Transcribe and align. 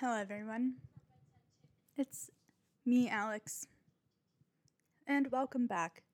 Hello, 0.00 0.16
everyone. 0.16 0.76
It's 1.94 2.30
me, 2.86 3.10
Alex. 3.10 3.66
And 5.06 5.30
welcome 5.30 5.66
back 5.66 6.04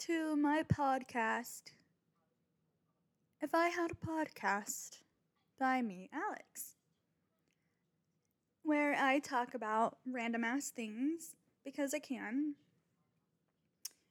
to 0.00 0.36
my 0.36 0.62
podcast. 0.62 1.72
If 3.40 3.54
I 3.54 3.68
had 3.68 3.92
a 3.92 4.06
podcast 4.06 4.98
by 5.58 5.80
me, 5.80 6.10
Alex, 6.12 6.74
where 8.62 8.94
I 8.94 9.20
talk 9.20 9.54
about 9.54 9.96
random 10.06 10.44
ass 10.44 10.68
things 10.68 11.34
because 11.64 11.94
I 11.94 11.98
can. 11.98 12.56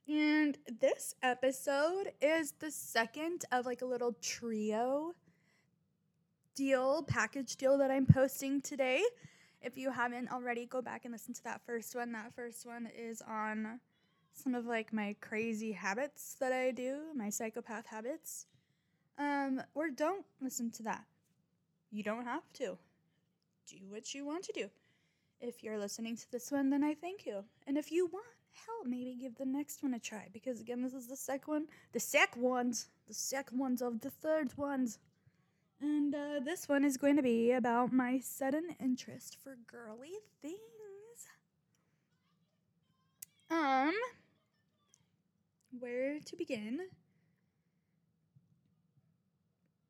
And 0.08 0.58
this 0.82 1.14
episode 1.22 2.14
is 2.20 2.54
the 2.54 2.72
second 2.72 3.46
of 3.52 3.68
like 3.68 3.84
a 3.84 3.86
little 3.86 4.16
trio 4.24 5.14
deal, 6.56 7.04
package 7.04 7.56
deal 7.58 7.78
that 7.78 7.92
I'm 7.92 8.06
posting 8.06 8.62
today. 8.62 9.04
If 9.62 9.78
you 9.78 9.92
haven't 9.92 10.32
already, 10.32 10.66
go 10.66 10.82
back 10.82 11.06
and 11.06 11.12
listen 11.12 11.34
to 11.36 11.44
that 11.44 11.62
first 11.66 11.96
one. 11.96 12.12
That 12.14 12.34
first 12.36 12.66
one 12.66 12.90
is 12.98 13.22
on 13.28 13.80
some 14.34 14.56
of 14.56 14.66
like 14.66 14.94
my 14.94 15.16
crazy 15.22 15.72
habits 15.72 16.36
that 16.40 16.52
I 16.52 16.72
do, 16.72 17.00
my 17.16 17.30
psychopath 17.30 17.88
habits. 17.88 18.46
Um, 19.18 19.62
or 19.74 19.90
don't 19.90 20.26
listen 20.42 20.72
to 20.72 20.84
that. 20.84 21.06
You 21.92 22.04
don't 22.04 22.26
have 22.26 22.52
to. 22.54 22.78
Do 23.68 23.78
what 23.90 24.14
you 24.14 24.26
want 24.26 24.44
to 24.44 24.54
do. 24.54 24.70
If 25.42 25.64
you're 25.64 25.80
listening 25.80 26.16
to 26.18 26.32
this 26.32 26.52
one, 26.52 26.70
then 26.70 26.84
I 26.84 26.94
thank 26.94 27.26
you. 27.26 27.44
And 27.66 27.78
if 27.78 27.92
you 27.92 28.08
want 28.08 28.26
help, 28.54 28.88
maybe 28.88 29.18
give 29.20 29.36
the 29.36 29.46
next 29.46 29.84
one 29.84 29.94
a 29.94 30.00
try. 30.00 30.28
Because 30.32 30.60
again, 30.60 30.82
this 30.82 30.94
is 30.94 31.08
the 31.08 31.16
second 31.16 31.52
one. 31.52 31.68
The 31.94 32.00
second 32.00 32.42
ones. 32.42 32.88
The 33.08 33.14
second 33.14 33.58
ones 33.58 33.82
of 33.82 34.02
the 34.02 34.10
third 34.10 34.56
ones. 34.58 35.00
And 35.82 36.16
uh, 36.16 36.40
this 36.44 36.70
one 36.70 36.84
is 36.84 36.98
going 36.98 37.16
to 37.18 37.22
be 37.22 37.52
about 37.52 37.92
my 37.92 38.20
sudden 38.20 38.76
interest 38.80 39.38
for 39.44 39.58
girly 39.68 40.14
things. 40.42 40.58
Um, 43.50 43.94
where 45.80 46.20
to 46.20 46.36
begin? 46.36 46.80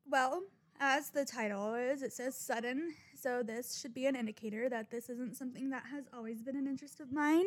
Well, 0.08 0.42
as 0.78 1.10
the 1.10 1.24
title 1.24 1.74
is, 1.74 2.02
it 2.02 2.12
says 2.12 2.36
sudden, 2.36 2.94
so 3.18 3.42
this 3.42 3.78
should 3.80 3.94
be 3.94 4.06
an 4.06 4.14
indicator 4.14 4.68
that 4.68 4.90
this 4.90 5.08
isn't 5.08 5.36
something 5.36 5.70
that 5.70 5.84
has 5.90 6.04
always 6.12 6.42
been 6.42 6.56
an 6.56 6.66
interest 6.66 7.00
of 7.00 7.12
mine. 7.12 7.46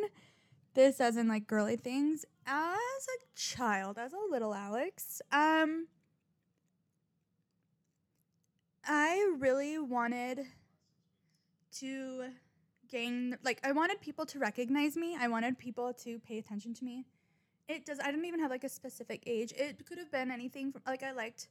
This, 0.74 1.00
as 1.00 1.18
in 1.18 1.28
like 1.28 1.48
girly 1.48 1.76
things, 1.76 2.26
as 2.46 2.78
a 2.78 3.36
child, 3.36 3.98
as 3.98 4.14
a 4.14 4.32
little 4.32 4.54
Alex, 4.54 5.22
um, 5.32 5.88
I 8.86 9.19
really 9.38 9.78
wanted 9.80 10.46
to 11.80 12.30
gain 12.90 13.38
like 13.44 13.60
I 13.64 13.72
wanted 13.72 14.02
people 14.02 14.26
to 14.28 14.40
recognize 14.40 14.98
me. 14.98 15.16
I 15.20 15.28
wanted 15.28 15.58
people 15.58 15.94
to 16.04 16.20
pay 16.20 16.38
attention 16.38 16.74
to 16.76 16.86
me. 16.86 17.06
It 17.68 17.86
does 17.86 18.00
I 18.00 18.12
didn't 18.12 18.26
even 18.26 18.40
have 18.40 18.52
like 18.52 18.64
a 18.64 18.70
specific 18.70 19.24
age. 19.28 19.54
It 19.56 19.86
could 19.86 19.98
have 19.98 20.12
been 20.12 20.32
anything 20.32 20.72
from 20.72 20.82
like 20.88 21.04
I 21.04 21.12
liked 21.12 21.48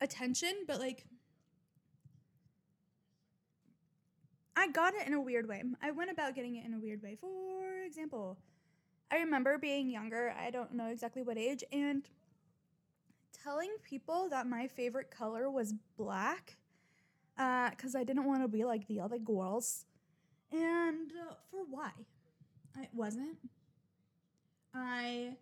attention, 0.00 0.64
but 0.66 0.78
like 0.78 1.06
I 4.56 4.68
got 4.68 4.94
it 4.94 5.06
in 5.06 5.12
a 5.12 5.20
weird 5.20 5.48
way. 5.48 5.62
I 5.82 5.90
went 5.90 6.10
about 6.10 6.34
getting 6.34 6.56
it 6.56 6.64
in 6.64 6.72
a 6.72 6.78
weird 6.78 7.02
way. 7.02 7.16
For 7.20 7.82
example, 7.84 8.38
I 9.10 9.16
remember 9.18 9.58
being 9.58 9.90
younger, 9.90 10.34
I 10.38 10.50
don't 10.50 10.72
know 10.72 10.86
exactly 10.86 11.22
what 11.22 11.36
age, 11.36 11.62
and 11.70 12.08
telling 13.46 13.70
people 13.88 14.28
that 14.30 14.46
my 14.46 14.66
favorite 14.66 15.10
color 15.10 15.48
was 15.48 15.72
black 15.96 16.56
because 17.36 17.94
uh, 17.94 17.98
I 17.98 18.04
didn't 18.04 18.24
want 18.24 18.42
to 18.42 18.48
be 18.48 18.64
like 18.64 18.88
the 18.88 19.00
other 19.00 19.18
girls. 19.18 19.84
And 20.50 21.12
uh, 21.12 21.34
for 21.50 21.60
why? 21.70 21.90
I 22.76 22.88
wasn't. 22.92 23.38
I 24.74 25.36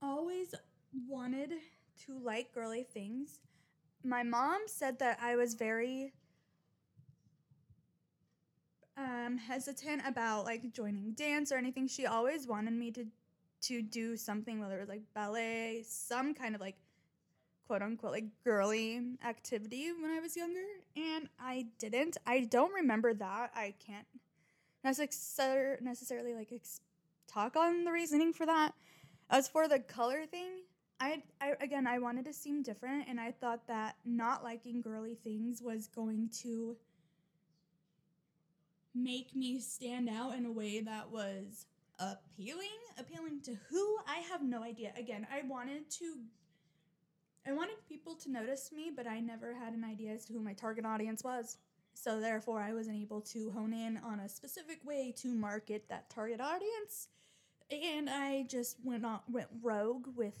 always 0.00 0.54
wanted 1.06 1.52
to 2.06 2.18
like 2.18 2.52
girly 2.54 2.82
things. 2.82 3.40
My 4.02 4.22
mom 4.22 4.62
said 4.66 4.98
that 5.00 5.18
I 5.20 5.36
was 5.36 5.54
very 5.54 6.12
um, 8.96 9.36
hesitant 9.36 10.02
about 10.06 10.44
like 10.44 10.72
joining 10.72 11.12
dance 11.12 11.52
or 11.52 11.56
anything. 11.56 11.88
She 11.88 12.06
always 12.06 12.46
wanted 12.46 12.72
me 12.72 12.90
to 12.92 13.06
to 13.62 13.80
do 13.80 14.16
something, 14.16 14.60
whether 14.60 14.76
it 14.76 14.80
was 14.80 14.88
like 14.90 15.02
ballet, 15.14 15.84
some 15.88 16.34
kind 16.34 16.54
of 16.54 16.60
like 16.60 16.76
quote 17.66 17.82
unquote 17.82 18.12
like 18.12 18.24
girly 18.44 19.00
activity 19.24 19.90
when 20.00 20.10
I 20.10 20.20
was 20.20 20.36
younger, 20.36 20.64
and 20.96 21.28
I 21.40 21.66
didn't. 21.78 22.16
I 22.26 22.40
don't 22.40 22.72
remember 22.72 23.14
that. 23.14 23.52
I 23.54 23.74
can't 23.84 24.06
necessarily 24.84 26.34
like 26.34 26.52
ex- 26.52 26.80
talk 27.26 27.56
on 27.56 27.84
the 27.84 27.92
reasoning 27.92 28.32
for 28.32 28.46
that. 28.46 28.72
As 29.30 29.48
for 29.48 29.66
the 29.66 29.78
color 29.78 30.26
thing, 30.26 30.50
I, 31.00 31.22
I 31.40 31.54
again 31.60 31.86
I 31.86 31.98
wanted 31.98 32.26
to 32.26 32.32
seem 32.32 32.62
different, 32.62 33.08
and 33.08 33.18
I 33.18 33.32
thought 33.32 33.66
that 33.68 33.96
not 34.04 34.44
liking 34.44 34.80
girly 34.80 35.14
things 35.14 35.62
was 35.62 35.88
going 35.88 36.30
to 36.42 36.76
make 38.94 39.34
me 39.34 39.58
stand 39.58 40.08
out 40.08 40.34
in 40.36 40.46
a 40.46 40.52
way 40.52 40.80
that 40.80 41.10
was 41.10 41.66
appealing. 41.98 42.68
Appealing 42.98 43.40
to 43.42 43.56
who? 43.68 43.96
I 44.06 44.18
have 44.30 44.42
no 44.42 44.62
idea. 44.62 44.92
Again, 44.96 45.26
I 45.32 45.42
wanted 45.46 45.90
to 45.98 46.16
I 47.46 47.52
wanted 47.52 47.76
people 47.88 48.14
to 48.16 48.30
notice 48.30 48.70
me, 48.72 48.90
but 48.94 49.06
I 49.06 49.20
never 49.20 49.54
had 49.54 49.74
an 49.74 49.84
idea 49.84 50.12
as 50.12 50.24
to 50.26 50.32
who 50.32 50.40
my 50.40 50.54
target 50.54 50.86
audience 50.86 51.22
was. 51.22 51.58
So 51.92 52.20
therefore, 52.20 52.60
I 52.60 52.72
wasn't 52.72 53.00
able 53.00 53.20
to 53.20 53.50
hone 53.50 53.72
in 53.72 53.98
on 53.98 54.20
a 54.20 54.28
specific 54.28 54.78
way 54.84 55.12
to 55.18 55.34
market 55.34 55.88
that 55.88 56.10
target 56.10 56.40
audience, 56.40 57.08
and 57.70 58.10
I 58.10 58.44
just 58.48 58.76
went 58.82 59.04
on 59.04 59.20
went 59.30 59.48
rogue 59.62 60.08
with 60.16 60.38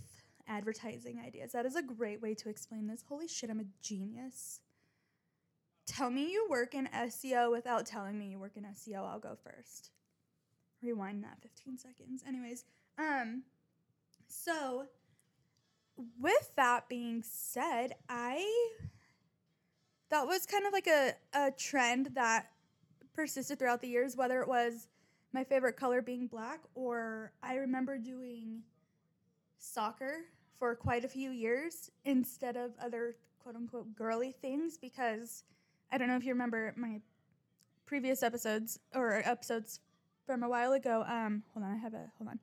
advertising 0.48 1.20
ideas. 1.24 1.52
That 1.52 1.66
is 1.66 1.76
a 1.76 1.82
great 1.82 2.20
way 2.20 2.34
to 2.34 2.48
explain 2.48 2.86
this. 2.86 3.04
Holy 3.08 3.28
shit, 3.28 3.50
I'm 3.50 3.60
a 3.60 3.64
genius. 3.82 4.60
Tell 5.86 6.10
me 6.10 6.32
you 6.32 6.46
work 6.48 6.74
in 6.74 6.88
SEO 6.88 7.50
without 7.50 7.86
telling 7.86 8.18
me 8.18 8.30
you 8.30 8.38
work 8.38 8.56
in 8.56 8.64
SEO. 8.64 9.06
I'll 9.06 9.18
go 9.18 9.36
first. 9.36 9.90
Rewind 10.82 11.22
that 11.24 11.38
15 11.42 11.78
seconds. 11.78 12.24
Anyways, 12.26 12.64
um 12.98 13.42
so 14.28 14.86
with 16.20 16.52
that 16.56 16.88
being 16.88 17.22
said, 17.22 17.94
I 18.08 18.70
that 20.10 20.26
was 20.26 20.46
kind 20.46 20.66
of 20.66 20.72
like 20.72 20.86
a, 20.86 21.14
a 21.32 21.50
trend 21.50 22.10
that 22.14 22.50
persisted 23.14 23.58
throughout 23.58 23.80
the 23.80 23.88
years, 23.88 24.16
whether 24.16 24.40
it 24.40 24.48
was 24.48 24.88
my 25.32 25.42
favorite 25.42 25.76
color 25.76 26.00
being 26.00 26.26
black 26.26 26.60
or 26.74 27.32
I 27.42 27.56
remember 27.56 27.98
doing 27.98 28.62
soccer 29.58 30.20
for 30.58 30.74
quite 30.76 31.04
a 31.04 31.08
few 31.08 31.30
years 31.30 31.90
instead 32.04 32.56
of 32.56 32.72
other 32.80 33.16
quote 33.42 33.56
unquote 33.56 33.94
girly 33.96 34.32
things 34.32 34.78
because 34.78 35.42
I 35.90 35.98
don't 35.98 36.08
know 36.08 36.16
if 36.16 36.24
you 36.24 36.32
remember 36.32 36.72
my 36.76 37.00
previous 37.86 38.22
episodes 38.22 38.78
or 38.94 39.22
episodes 39.24 39.80
from 40.26 40.42
a 40.42 40.48
while 40.48 40.72
ago. 40.72 41.04
Um, 41.06 41.42
hold 41.52 41.66
on, 41.66 41.72
I 41.72 41.76
have 41.76 41.94
a 41.94 42.10
hold 42.18 42.30
on. 42.30 42.38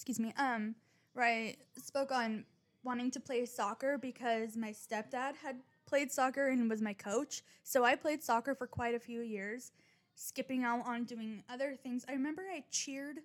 Excuse 0.00 0.18
me, 0.18 0.32
um, 0.38 0.74
where 1.12 1.26
I 1.26 1.56
spoke 1.76 2.10
on 2.10 2.46
wanting 2.82 3.10
to 3.10 3.20
play 3.20 3.44
soccer 3.44 3.98
because 3.98 4.56
my 4.56 4.70
stepdad 4.70 5.36
had 5.42 5.56
played 5.86 6.10
soccer 6.10 6.48
and 6.48 6.70
was 6.70 6.80
my 6.80 6.94
coach. 6.94 7.42
So 7.64 7.84
I 7.84 7.96
played 7.96 8.22
soccer 8.22 8.54
for 8.54 8.66
quite 8.66 8.94
a 8.94 8.98
few 8.98 9.20
years, 9.20 9.72
skipping 10.14 10.64
out 10.64 10.86
on 10.86 11.04
doing 11.04 11.44
other 11.50 11.76
things. 11.76 12.06
I 12.08 12.12
remember 12.12 12.44
I 12.50 12.64
cheered 12.70 13.18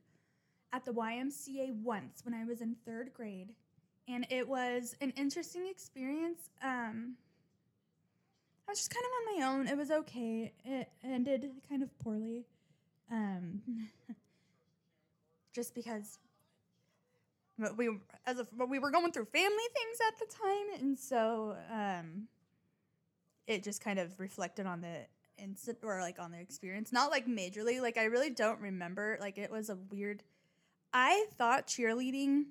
at 0.73 0.83
the 0.83 0.91
YMCA 0.91 1.81
once 1.81 2.25
when 2.25 2.33
I 2.33 2.43
was 2.43 2.59
in 2.59 2.75
third 2.85 3.13
grade, 3.13 3.53
and 4.09 4.27
it 4.29 4.45
was 4.45 4.97
an 4.99 5.13
interesting 5.15 5.67
experience. 5.71 6.49
Um, 6.61 7.15
I 8.67 8.71
was 8.71 8.79
just 8.79 8.93
kind 8.93 9.05
of 9.05 9.11
on 9.11 9.39
my 9.39 9.47
own. 9.47 9.67
It 9.69 9.77
was 9.77 9.91
okay. 9.91 10.51
It 10.65 10.89
ended 11.05 11.51
kind 11.69 11.81
of 11.81 11.97
poorly. 11.99 12.43
Um, 13.09 13.61
just 15.53 15.73
because 15.73 16.19
but 17.57 17.77
we 17.77 17.89
as 18.25 18.39
a 18.39 18.47
but 18.57 18.69
we 18.69 18.79
were 18.79 18.91
going 18.91 19.11
through 19.11 19.25
family 19.25 19.63
things 19.73 19.97
at 20.07 20.19
the 20.19 20.33
time, 20.33 20.81
and 20.81 20.97
so 20.97 21.55
um, 21.71 22.27
it 23.47 23.63
just 23.63 23.81
kind 23.81 23.99
of 23.99 24.19
reflected 24.19 24.65
on 24.65 24.81
the 24.81 25.05
incident 25.37 25.79
or 25.83 25.99
like 26.01 26.19
on 26.19 26.31
the 26.31 26.39
experience. 26.39 26.91
Not 26.91 27.11
like 27.11 27.27
majorly. 27.27 27.81
Like 27.81 27.97
I 27.97 28.05
really 28.05 28.29
don't 28.29 28.59
remember. 28.59 29.17
Like 29.19 29.37
it 29.37 29.51
was 29.51 29.69
a 29.69 29.77
weird. 29.91 30.23
I 30.93 31.25
thought 31.37 31.67
cheerleading. 31.67 32.45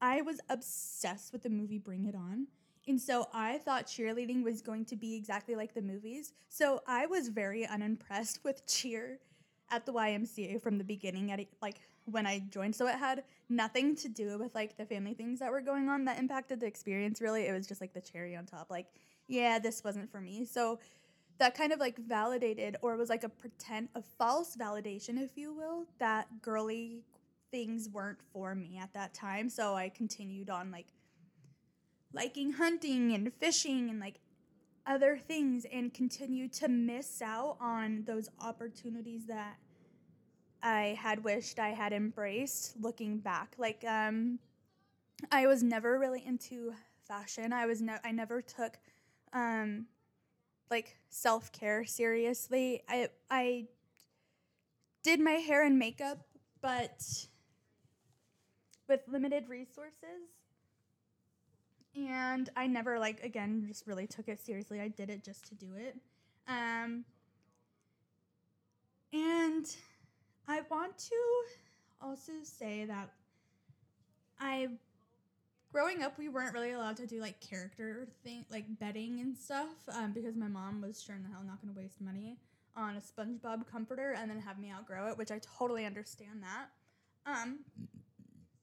I 0.00 0.22
was 0.22 0.40
obsessed 0.48 1.32
with 1.32 1.42
the 1.42 1.50
movie 1.50 1.78
Bring 1.78 2.06
It 2.06 2.14
On. 2.14 2.46
And 2.88 3.00
so 3.00 3.28
I 3.34 3.58
thought 3.58 3.86
cheerleading 3.86 4.42
was 4.42 4.62
going 4.62 4.86
to 4.86 4.96
be 4.96 5.14
exactly 5.14 5.54
like 5.54 5.74
the 5.74 5.82
movies. 5.82 6.32
So 6.48 6.80
I 6.86 7.06
was 7.06 7.28
very 7.28 7.66
unimpressed 7.66 8.40
with 8.44 8.66
cheer 8.66 9.18
at 9.70 9.86
the 9.86 9.92
YMCA 9.92 10.62
from 10.62 10.78
the 10.78 10.84
beginning 10.84 11.30
at 11.32 11.40
like 11.62 11.80
when 12.04 12.26
I 12.26 12.40
joined. 12.50 12.74
So 12.74 12.86
it 12.86 12.96
had 12.96 13.24
nothing 13.48 13.94
to 13.96 14.08
do 14.08 14.38
with 14.38 14.54
like 14.54 14.76
the 14.76 14.84
family 14.84 15.14
things 15.14 15.38
that 15.40 15.50
were 15.50 15.60
going 15.60 15.88
on 15.88 16.04
that 16.06 16.18
impacted 16.18 16.60
the 16.60 16.66
experience 16.66 17.20
really. 17.20 17.46
It 17.46 17.52
was 17.52 17.66
just 17.66 17.80
like 17.80 17.92
the 17.92 18.00
cherry 18.00 18.36
on 18.36 18.46
top. 18.46 18.70
Like, 18.70 18.86
yeah, 19.28 19.58
this 19.58 19.84
wasn't 19.84 20.10
for 20.10 20.20
me. 20.20 20.44
So 20.44 20.78
that 21.38 21.56
kind 21.56 21.72
of 21.72 21.80
like 21.80 21.96
validated 21.98 22.76
or 22.82 22.96
was 22.96 23.08
like 23.08 23.24
a 23.24 23.28
pretend 23.28 23.88
a 23.94 24.02
false 24.02 24.56
validation 24.56 25.22
if 25.22 25.36
you 25.36 25.54
will 25.54 25.86
that 25.98 26.28
girly 26.42 27.02
things 27.50 27.88
weren't 27.88 28.20
for 28.32 28.54
me 28.54 28.78
at 28.80 28.92
that 28.92 29.14
time. 29.14 29.48
So 29.48 29.74
I 29.74 29.88
continued 29.88 30.50
on 30.50 30.70
like 30.70 30.86
liking 32.12 32.52
hunting 32.52 33.12
and 33.12 33.32
fishing 33.34 33.88
and 33.88 34.00
like 34.00 34.20
other 34.86 35.18
things 35.18 35.66
and 35.72 35.92
continue 35.92 36.48
to 36.48 36.68
miss 36.68 37.22
out 37.22 37.56
on 37.60 38.04
those 38.06 38.28
opportunities 38.40 39.26
that 39.26 39.56
I 40.62 40.98
had 41.00 41.24
wished 41.24 41.58
I 41.58 41.70
had 41.70 41.92
embraced 41.92 42.74
looking 42.80 43.18
back. 43.18 43.54
Like 43.58 43.84
um 43.86 44.38
I 45.30 45.46
was 45.46 45.62
never 45.62 45.98
really 45.98 46.24
into 46.26 46.74
fashion. 47.06 47.52
I 47.52 47.66
was 47.66 47.80
no 47.80 47.96
I 48.04 48.12
never 48.12 48.42
took 48.42 48.78
um 49.32 49.86
like 50.70 50.96
self-care 51.08 51.84
seriously. 51.84 52.82
I 52.88 53.08
I 53.30 53.66
did 55.02 55.20
my 55.20 55.32
hair 55.32 55.64
and 55.64 55.78
makeup 55.78 56.26
but 56.60 57.26
with 58.88 59.00
limited 59.08 59.48
resources 59.48 60.28
and 61.96 62.48
I 62.56 62.66
never 62.66 62.98
like 62.98 63.22
again 63.22 63.64
just 63.66 63.86
really 63.86 64.06
took 64.06 64.28
it 64.28 64.40
seriously. 64.40 64.80
I 64.80 64.88
did 64.88 65.10
it 65.10 65.24
just 65.24 65.46
to 65.48 65.54
do 65.54 65.74
it. 65.76 65.96
Um, 66.48 67.04
and 69.12 69.66
I 70.48 70.62
want 70.70 70.96
to 70.98 71.16
also 72.02 72.32
say 72.42 72.84
that 72.86 73.10
I 74.38 74.68
growing 75.72 76.02
up 76.02 76.18
we 76.18 76.28
weren't 76.28 76.52
really 76.54 76.72
allowed 76.72 76.96
to 76.96 77.06
do 77.06 77.20
like 77.20 77.40
character 77.40 78.08
thing 78.24 78.44
like 78.50 78.64
betting 78.78 79.20
and 79.20 79.36
stuff 79.36 79.68
um, 79.92 80.12
because 80.12 80.34
my 80.36 80.48
mom 80.48 80.80
was 80.80 81.02
sure 81.02 81.14
in 81.14 81.22
the 81.22 81.28
hell 81.28 81.42
not 81.46 81.60
going 81.62 81.72
to 81.72 81.78
waste 81.78 82.00
money 82.00 82.38
on 82.76 82.96
a 82.96 83.00
SpongeBob 83.00 83.66
comforter 83.70 84.14
and 84.16 84.30
then 84.30 84.40
have 84.40 84.58
me 84.58 84.70
outgrow 84.72 85.08
it, 85.08 85.18
which 85.18 85.30
I 85.30 85.40
totally 85.58 85.84
understand 85.84 86.42
that. 86.42 86.68
Um, 87.26 87.60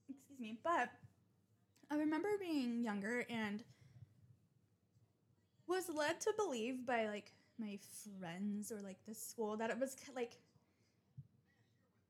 excuse 0.08 0.40
me, 0.40 0.58
but 0.62 0.88
I 1.90 1.96
remember 1.96 2.28
being 2.38 2.82
younger 2.82 3.24
and 3.30 3.64
was 5.66 5.88
led 5.94 6.20
to 6.22 6.32
believe 6.36 6.86
by 6.86 7.08
like 7.08 7.32
my 7.58 7.78
friends 8.20 8.70
or 8.70 8.80
like 8.82 8.98
the 9.06 9.14
school 9.14 9.56
that 9.56 9.70
it 9.70 9.78
was 9.78 9.96
like 10.14 10.38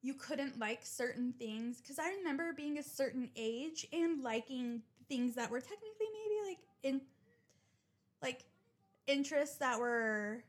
you 0.02 0.14
couldn't 0.14 0.58
like 0.58 0.80
certain 0.84 1.32
things. 1.38 1.80
Because 1.80 1.98
I 1.98 2.10
remember 2.10 2.52
being 2.52 2.78
a 2.78 2.82
certain 2.82 3.30
age 3.36 3.86
and 3.92 4.22
liking 4.22 4.82
things 5.08 5.34
that 5.34 5.50
were 5.50 5.60
technically 5.60 6.06
maybe 6.12 6.48
like 6.48 6.58
in 6.82 7.00
like 8.22 8.44
interests 9.06 9.56
that 9.56 9.78
were 9.78 10.44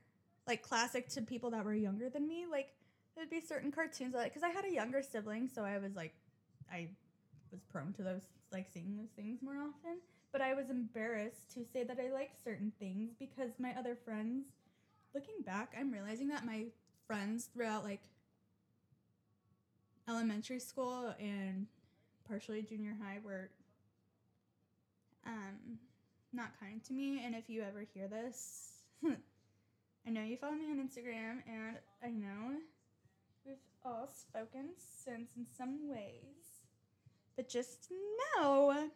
like 0.48 0.62
classic 0.62 1.08
to 1.10 1.22
people 1.22 1.52
that 1.52 1.66
were 1.66 1.74
younger 1.74 2.10
than 2.10 2.28
me. 2.28 2.46
Like 2.50 2.74
there'd 3.16 3.30
be 3.30 3.42
certain 3.42 3.72
cartoons 3.72 4.14
like 4.14 4.34
because 4.34 4.44
I 4.44 4.50
had 4.50 4.66
a 4.66 4.72
younger 4.72 5.02
sibling 5.02 5.50
so 5.54 5.64
I 5.64 5.78
was 5.78 5.96
like 5.96 6.14
I 6.72 6.90
was 7.51 7.62
prone 7.72 7.94
to 7.94 8.04
those 8.04 8.22
like 8.51 8.68
seeing 8.74 8.98
those 8.98 9.12
things 9.16 9.42
more 9.42 9.57
often. 9.57 10.00
But 10.31 10.42
I 10.42 10.54
was 10.54 10.69
embarrassed 10.69 11.51
to 11.56 11.66
say 11.74 11.84
that 11.84 12.00
I 12.00 12.12
liked 12.12 12.44
certain 12.44 12.72
things 12.80 13.12
because 13.18 13.51
my 13.57 13.74
other 13.78 13.96
friends, 13.96 14.48
looking 15.13 15.42
back, 15.46 15.74
I'm 15.78 15.92
realizing 15.92 16.28
that 16.30 16.46
my 16.46 16.66
friends 17.07 17.50
throughout 17.54 17.84
like 17.84 18.01
elementary 20.07 20.60
school 20.60 21.13
and 21.19 21.68
partially 22.28 22.62
junior 22.62 22.96
high 23.01 23.18
were 23.24 23.50
um 25.25 25.78
not 26.34 26.51
kind 26.60 26.84
to 26.84 26.94
me 26.94 27.22
and 27.24 27.36
if 27.36 27.50
you 27.50 27.62
ever 27.62 27.86
hear 27.94 28.07
this 28.07 28.84
I 29.06 30.10
know 30.12 30.24
you 30.24 30.38
follow 30.38 30.54
me 30.54 30.66
on 30.72 30.78
Instagram 30.78 31.42
and 31.48 31.78
I 32.04 32.10
know 32.10 32.57
we've 33.46 33.56
all 33.86 34.10
spoken 34.13 34.69
since 34.78 35.31
in 35.38 35.46
some 35.57 35.90
ways 35.90 36.38
but 37.39 37.47
just 37.47 37.88
know 38.36 38.89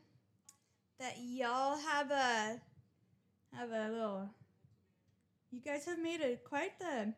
that 1.00 1.16
y'all 1.18 1.78
have 1.78 2.12
a 2.12 2.60
have 3.54 3.72
a 3.72 3.90
little 3.90 4.30
you 5.50 5.62
guys 5.62 5.86
have 5.86 5.98
made 5.98 6.20
a 6.20 6.36
quite 6.36 6.78
the 6.78 7.14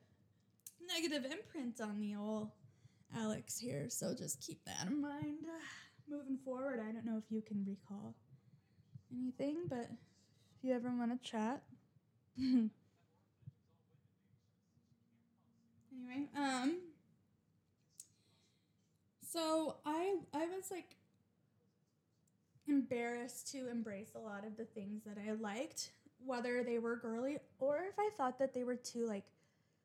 negative 0.88 1.26
imprint 1.26 1.82
on 1.82 2.00
the 2.00 2.16
old 2.16 2.52
Alex 3.18 3.58
here, 3.58 3.88
so 3.90 4.14
just 4.14 4.40
keep 4.40 4.64
that 4.66 4.86
in 4.86 5.02
mind. 5.02 5.48
moving 6.08 6.38
forward, 6.46 6.80
I 6.80 6.92
don't 6.92 7.08
know 7.08 7.18
if 7.18 7.32
you 7.32 7.42
can 7.42 7.66
recall 7.68 8.14
anything, 9.12 9.64
but 9.68 9.90
if 9.90 10.64
you 10.64 10.76
ever 10.76 10.96
want 10.96 11.12
to 11.12 11.28
chat. 11.28 11.64
anyway, 12.38 12.70
um 16.38 16.78
so 19.36 19.78
I 19.86 20.18
I 20.34 20.46
was 20.46 20.70
like 20.70 20.96
embarrassed 22.68 23.52
to 23.52 23.70
embrace 23.70 24.12
a 24.16 24.20
lot 24.20 24.46
of 24.46 24.58
the 24.58 24.66
things 24.66 25.04
that 25.06 25.18
I 25.18 25.34
liked, 25.34 25.92
whether 26.26 26.64
they 26.64 26.80
were 26.80 26.96
girly 26.96 27.38
or 27.60 27.78
if 27.88 28.00
I 28.00 28.10
thought 28.18 28.40
that 28.40 28.54
they 28.54 28.64
were 28.64 28.76
too 28.76 29.06
like 29.08 29.26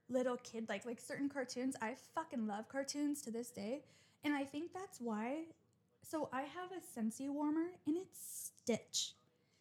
little 0.09 0.37
kid 0.39 0.69
like 0.69 0.85
like 0.85 1.01
certain 1.01 1.29
cartoons. 1.29 1.77
I 1.81 1.95
fucking 2.15 2.47
love 2.47 2.69
cartoons 2.69 3.23
to 3.23 3.31
this 3.31 3.51
day, 3.51 3.83
and 4.25 4.35
I 4.35 4.45
think 4.45 4.73
that's 4.73 5.01
why. 5.01 5.43
So 6.03 6.29
I 6.33 6.43
have 6.43 6.71
a 6.73 7.01
Scentsy 7.01 7.29
warmer 7.29 7.67
and 7.87 7.97
it's 7.97 8.53
Stitch. 8.63 9.15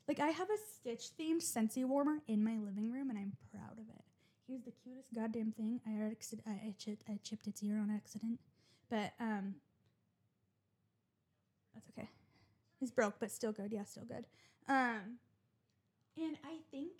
Like 0.07 0.19
I 0.19 0.29
have 0.29 0.49
a 0.49 0.57
Stitch 0.73 1.09
themed 1.19 1.43
Scentsy 1.43 1.85
warmer 1.85 2.19
in 2.27 2.43
my 2.43 2.57
living 2.57 2.91
room, 2.91 3.09
and 3.09 3.19
I'm 3.19 3.33
proud 3.51 3.73
of 3.73 3.87
it. 3.89 4.03
Here's 4.47 4.63
the 4.63 4.71
cutest 4.71 5.13
goddamn 5.13 5.51
thing. 5.51 5.79
I 5.85 5.91
I, 5.91 6.51
I, 6.51 7.13
I 7.13 7.19
chipped 7.23 7.45
its 7.45 7.61
ear 7.61 7.77
on 7.77 7.91
accident, 7.91 8.39
but 8.89 9.13
um, 9.19 9.55
that's 11.75 11.87
okay. 11.89 12.09
It's 12.81 12.91
broke, 12.91 13.15
but 13.19 13.31
still 13.31 13.51
good. 13.51 13.71
Yeah, 13.71 13.83
still 13.83 14.05
good. 14.05 14.25
Um, 14.67 15.17
and 16.17 16.37
I 16.43 16.57
think 16.71 16.91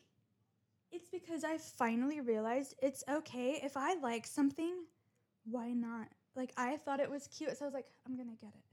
it's 0.91 1.07
because 1.07 1.43
I 1.43 1.57
finally 1.57 2.21
realized 2.21 2.75
it's 2.81 3.03
okay 3.09 3.59
if 3.63 3.77
I 3.77 3.95
like 3.95 4.25
something, 4.25 4.85
why 5.45 5.71
not? 5.71 6.07
Like 6.35 6.51
I 6.57 6.77
thought 6.77 6.99
it 6.99 7.09
was 7.09 7.27
cute, 7.27 7.57
so 7.57 7.65
I 7.65 7.67
was 7.67 7.73
like, 7.73 7.87
I'm 8.05 8.17
gonna 8.17 8.35
get 8.41 8.49
it. 8.49 8.63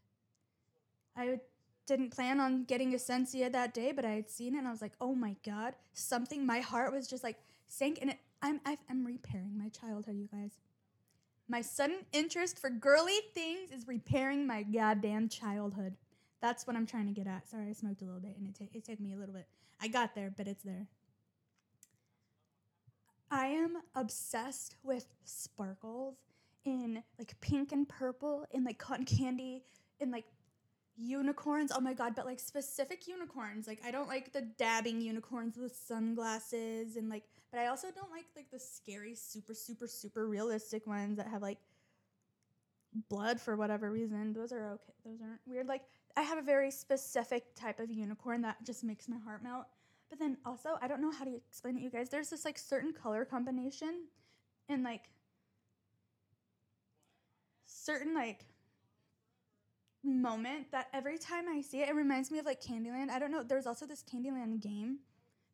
I 1.17 1.41
didn't 1.87 2.11
plan 2.11 2.41
on 2.41 2.65
getting 2.65 2.95
a 2.95 2.97
Scentsy 2.97 3.51
that 3.51 3.75
day, 3.75 3.93
but 3.93 4.05
I 4.05 4.11
had 4.11 4.29
seen 4.29 4.55
it 4.55 4.59
and 4.59 4.69
I 4.69 4.71
was 4.71 4.83
like, 4.83 4.93
oh 5.01 5.15
my 5.15 5.37
god, 5.45 5.75
something. 5.93 6.45
My 6.45 6.61
heart 6.61 6.93
was 6.93 7.07
just 7.07 7.25
like 7.25 7.37
sank 7.67 7.99
and 8.01 8.11
it. 8.11 8.19
I'm 8.43 8.61
i 8.67 8.77
am 8.91 9.05
repairing 9.05 9.57
my 9.57 9.71
childhood, 9.71 10.17
you 10.17 10.29
guys. 10.31 10.53
My 11.49 11.63
sudden 11.63 12.05
interest 12.13 12.59
for 12.59 12.69
girly 12.71 13.19
things 13.35 13.71
is 13.71 13.87
repairing 13.87 14.47
my 14.47 14.63
goddamn 14.63 15.29
childhood. 15.29 15.97
That's 16.41 16.67
what 16.67 16.77
I'm 16.77 16.87
trying 16.87 17.07
to 17.07 17.13
get 17.13 17.27
at. 17.27 17.49
Sorry, 17.49 17.69
I 17.69 17.73
smoked 17.73 18.03
a 18.03 18.05
little 18.05 18.21
bit 18.21 18.37
and 18.39 18.49
it, 18.49 18.55
t- 18.55 18.71
it 18.73 18.85
took 18.85 19.01
me 19.01 19.15
a 19.15 19.17
little 19.17 19.35
bit. 19.35 19.47
I 19.81 19.89
got 19.89 20.15
there, 20.15 20.33
but 20.35 20.47
it's 20.47 20.63
there. 20.63 20.87
I 23.31 23.47
am 23.47 23.79
obsessed 23.95 24.77
with 24.83 25.07
sparkles 25.25 26.17
in 26.65 27.03
like 27.19 27.35
pink 27.41 27.73
and 27.73 27.89
purple, 27.89 28.47
in 28.53 28.65
like 28.65 28.79
cotton 28.79 29.05
candy, 29.05 29.65
in 30.01 30.11
like 30.11 30.27
unicorns. 30.97 31.73
Oh 31.75 31.81
my 31.81 31.95
god, 31.95 32.15
but 32.15 32.27
like 32.27 32.41
specific 32.41 33.09
unicorns. 33.09 33.67
Like 33.67 33.81
I 33.85 33.91
don't 33.91 34.09
like 34.09 34.33
the 34.33 34.43
dabbing 34.43 35.01
unicorns 35.01 35.57
with 35.57 35.75
sunglasses 35.75 36.97
and 36.97 37.09
like 37.09 37.25
but 37.51 37.61
I 37.61 37.67
also 37.69 37.89
don't 37.95 38.11
like 38.11 38.27
like 38.35 38.51
the 38.51 38.59
scary 38.59 39.15
super 39.15 39.55
super 39.55 39.87
super 39.87 40.27
realistic 40.27 40.87
ones 40.87 41.17
that 41.17 41.29
have 41.29 41.43
like 41.43 41.59
blood 43.09 43.41
for 43.41 43.57
whatever 43.57 43.91
reason. 43.91 44.33
Those 44.33 44.53
are 44.53 44.73
okay. 44.73 44.93
Those 45.05 45.21
aren't 45.23 45.41
weird. 45.47 45.67
Like 45.67 45.83
I 46.17 46.23
have 46.23 46.39
a 46.39 46.43
very 46.43 46.71
specific 46.71 47.55
type 47.55 47.79
of 47.79 47.91
unicorn 47.91 48.43
that 48.43 48.65
just 48.65 48.83
makes 48.85 49.09
my 49.09 49.19
heart 49.19 49.43
melt. 49.43 49.67
But 50.09 50.19
then 50.19 50.39
also, 50.47 50.79
I 50.81 50.89
don't 50.89 51.03
know 51.03 51.11
how 51.11 51.25
to 51.25 51.35
explain 51.35 51.77
it, 51.77 51.83
you 51.83 51.91
guys. 51.91 52.09
There's 52.09 52.31
this 52.31 52.45
like 52.45 52.59
certain 52.59 52.93
color 52.93 53.25
combination 53.25 54.05
and 54.69 54.83
like 54.83 55.11
certain 57.67 58.15
like 58.15 58.47
moment 60.03 60.71
that 60.71 60.89
every 60.93 61.19
time 61.19 61.47
I 61.49 61.61
see 61.61 61.83
it, 61.83 61.89
it 61.89 61.95
reminds 61.95 62.31
me 62.31 62.39
of 62.39 62.47
like 62.47 62.63
Candyland. 62.63 63.11
I 63.11 63.19
don't 63.19 63.33
know. 63.33 63.43
There's 63.43 63.67
also 63.67 63.87
this 63.87 64.03
Candyland 64.03 64.61
game 64.61 64.99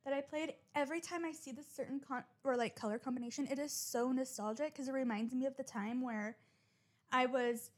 that 0.04 0.14
I 0.14 0.20
played. 0.20 0.54
Every 0.74 1.00
time 1.00 1.24
I 1.24 1.32
see 1.32 1.52
this 1.52 1.66
certain 1.74 2.00
con 2.00 2.24
or 2.44 2.56
like 2.56 2.76
color 2.76 2.98
combination, 2.98 3.48
it 3.50 3.58
is 3.58 3.72
so 3.72 4.12
nostalgic 4.12 4.74
because 4.74 4.88
it 4.88 4.92
reminds 4.92 5.34
me 5.34 5.46
of 5.46 5.56
the 5.56 5.64
time 5.64 6.02
where 6.02 6.36
I 7.10 7.26
was 7.26 7.70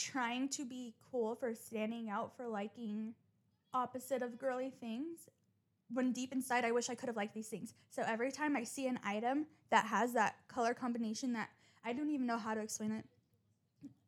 trying 0.00 0.48
to 0.48 0.64
be 0.64 0.94
cool 1.10 1.34
for 1.34 1.54
standing 1.54 2.08
out 2.08 2.36
for 2.36 2.48
liking 2.48 3.14
opposite 3.74 4.22
of 4.22 4.38
girly 4.38 4.70
things 4.80 5.28
when 5.92 6.12
deep 6.12 6.32
inside 6.32 6.64
I 6.64 6.72
wish 6.72 6.88
I 6.88 6.94
could 6.94 7.08
have 7.08 7.16
liked 7.16 7.34
these 7.34 7.48
things. 7.48 7.74
So 7.90 8.02
every 8.06 8.30
time 8.30 8.56
I 8.56 8.64
see 8.64 8.86
an 8.86 8.98
item 9.04 9.46
that 9.70 9.86
has 9.86 10.12
that 10.14 10.36
color 10.48 10.72
combination 10.72 11.32
that 11.34 11.50
I 11.84 11.92
don't 11.92 12.10
even 12.10 12.26
know 12.26 12.38
how 12.38 12.54
to 12.54 12.60
explain 12.60 12.92
it. 12.92 13.04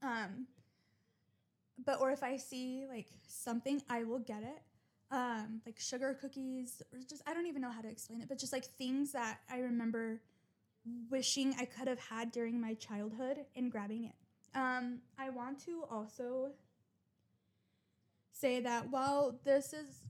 Um, 0.02 0.46
but 1.84 2.00
or 2.00 2.10
if 2.10 2.22
I 2.22 2.36
see 2.36 2.86
like 2.88 3.08
something, 3.26 3.82
I 3.88 4.04
will 4.04 4.20
get 4.20 4.42
it. 4.42 4.62
Um, 5.10 5.60
like 5.66 5.78
sugar 5.78 6.16
cookies, 6.18 6.80
or 6.92 7.00
just 7.08 7.22
I 7.26 7.34
don't 7.34 7.46
even 7.46 7.60
know 7.60 7.70
how 7.70 7.82
to 7.82 7.88
explain 7.88 8.22
it, 8.22 8.28
but 8.28 8.38
just 8.38 8.52
like 8.52 8.64
things 8.64 9.12
that 9.12 9.40
I 9.50 9.58
remember 9.58 10.22
wishing 11.10 11.54
I 11.58 11.66
could 11.66 11.86
have 11.86 11.98
had 11.98 12.32
during 12.32 12.60
my 12.60 12.74
childhood 12.74 13.38
and 13.54 13.70
grabbing 13.70 14.04
it. 14.04 14.14
Um, 14.54 14.98
I 15.18 15.30
want 15.30 15.64
to 15.64 15.84
also 15.90 16.50
say 18.32 18.60
that 18.60 18.90
while 18.90 19.38
this 19.44 19.72
is 19.72 20.02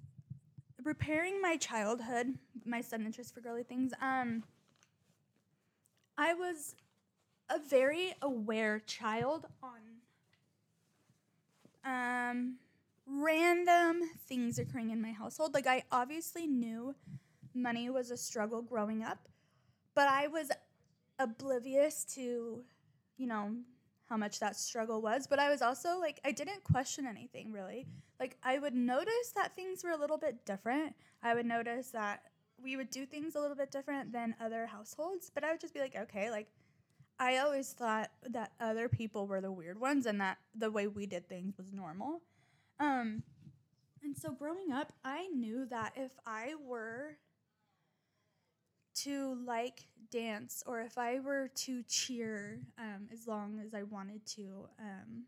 repairing 0.84 1.40
my 1.40 1.56
childhood, 1.56 2.38
my 2.64 2.80
sudden 2.80 3.06
interest 3.06 3.34
for 3.34 3.40
girly 3.40 3.62
things, 3.62 3.92
um, 4.00 4.42
I 6.18 6.34
was 6.34 6.74
a 7.50 7.58
very 7.58 8.14
aware 8.22 8.80
child 8.80 9.46
on 9.62 9.80
um 11.84 12.56
random 13.06 14.00
things 14.28 14.58
occurring 14.58 14.90
in 14.90 15.02
my 15.02 15.12
household. 15.12 15.54
Like 15.54 15.66
I 15.66 15.82
obviously 15.90 16.46
knew 16.46 16.94
money 17.54 17.90
was 17.90 18.10
a 18.10 18.16
struggle 18.16 18.62
growing 18.62 19.02
up, 19.02 19.28
but 19.94 20.08
I 20.08 20.28
was 20.28 20.50
oblivious 21.18 22.04
to, 22.14 22.64
you 23.16 23.26
know, 23.26 23.56
how 24.12 24.18
much 24.18 24.40
that 24.40 24.56
struggle 24.56 25.00
was, 25.00 25.26
but 25.26 25.38
I 25.38 25.48
was 25.48 25.62
also 25.62 25.98
like 25.98 26.20
I 26.22 26.32
didn't 26.32 26.62
question 26.64 27.06
anything 27.06 27.50
really. 27.50 27.86
Like 28.20 28.36
I 28.42 28.58
would 28.58 28.74
notice 28.74 29.32
that 29.34 29.56
things 29.56 29.82
were 29.82 29.92
a 29.92 29.96
little 29.96 30.18
bit 30.18 30.44
different. 30.44 30.94
I 31.22 31.34
would 31.34 31.46
notice 31.46 31.88
that 31.92 32.24
we 32.62 32.76
would 32.76 32.90
do 32.90 33.06
things 33.06 33.36
a 33.36 33.40
little 33.40 33.56
bit 33.56 33.70
different 33.70 34.12
than 34.12 34.34
other 34.38 34.66
households, 34.66 35.30
but 35.34 35.44
I 35.44 35.50
would 35.50 35.62
just 35.62 35.72
be 35.72 35.80
like, 35.80 35.96
okay, 35.96 36.30
like 36.30 36.48
I 37.18 37.38
always 37.38 37.72
thought 37.72 38.10
that 38.28 38.52
other 38.60 38.86
people 38.86 39.26
were 39.26 39.40
the 39.40 39.50
weird 39.50 39.80
ones 39.80 40.04
and 40.04 40.20
that 40.20 40.36
the 40.54 40.70
way 40.70 40.88
we 40.88 41.06
did 41.06 41.26
things 41.26 41.56
was 41.56 41.72
normal. 41.72 42.20
Um, 42.78 43.22
and 44.02 44.14
so 44.14 44.32
growing 44.32 44.72
up, 44.72 44.92
I 45.06 45.28
knew 45.28 45.64
that 45.70 45.94
if 45.96 46.12
I 46.26 46.52
were 46.62 47.16
to 48.94 49.38
like 49.46 49.86
dance 50.10 50.62
or 50.66 50.80
if 50.80 50.98
I 50.98 51.20
were 51.20 51.48
to 51.48 51.82
cheer 51.84 52.60
um, 52.78 53.08
as 53.12 53.26
long 53.26 53.60
as 53.64 53.74
I 53.74 53.82
wanted 53.82 54.24
to, 54.26 54.68
um, 54.78 55.24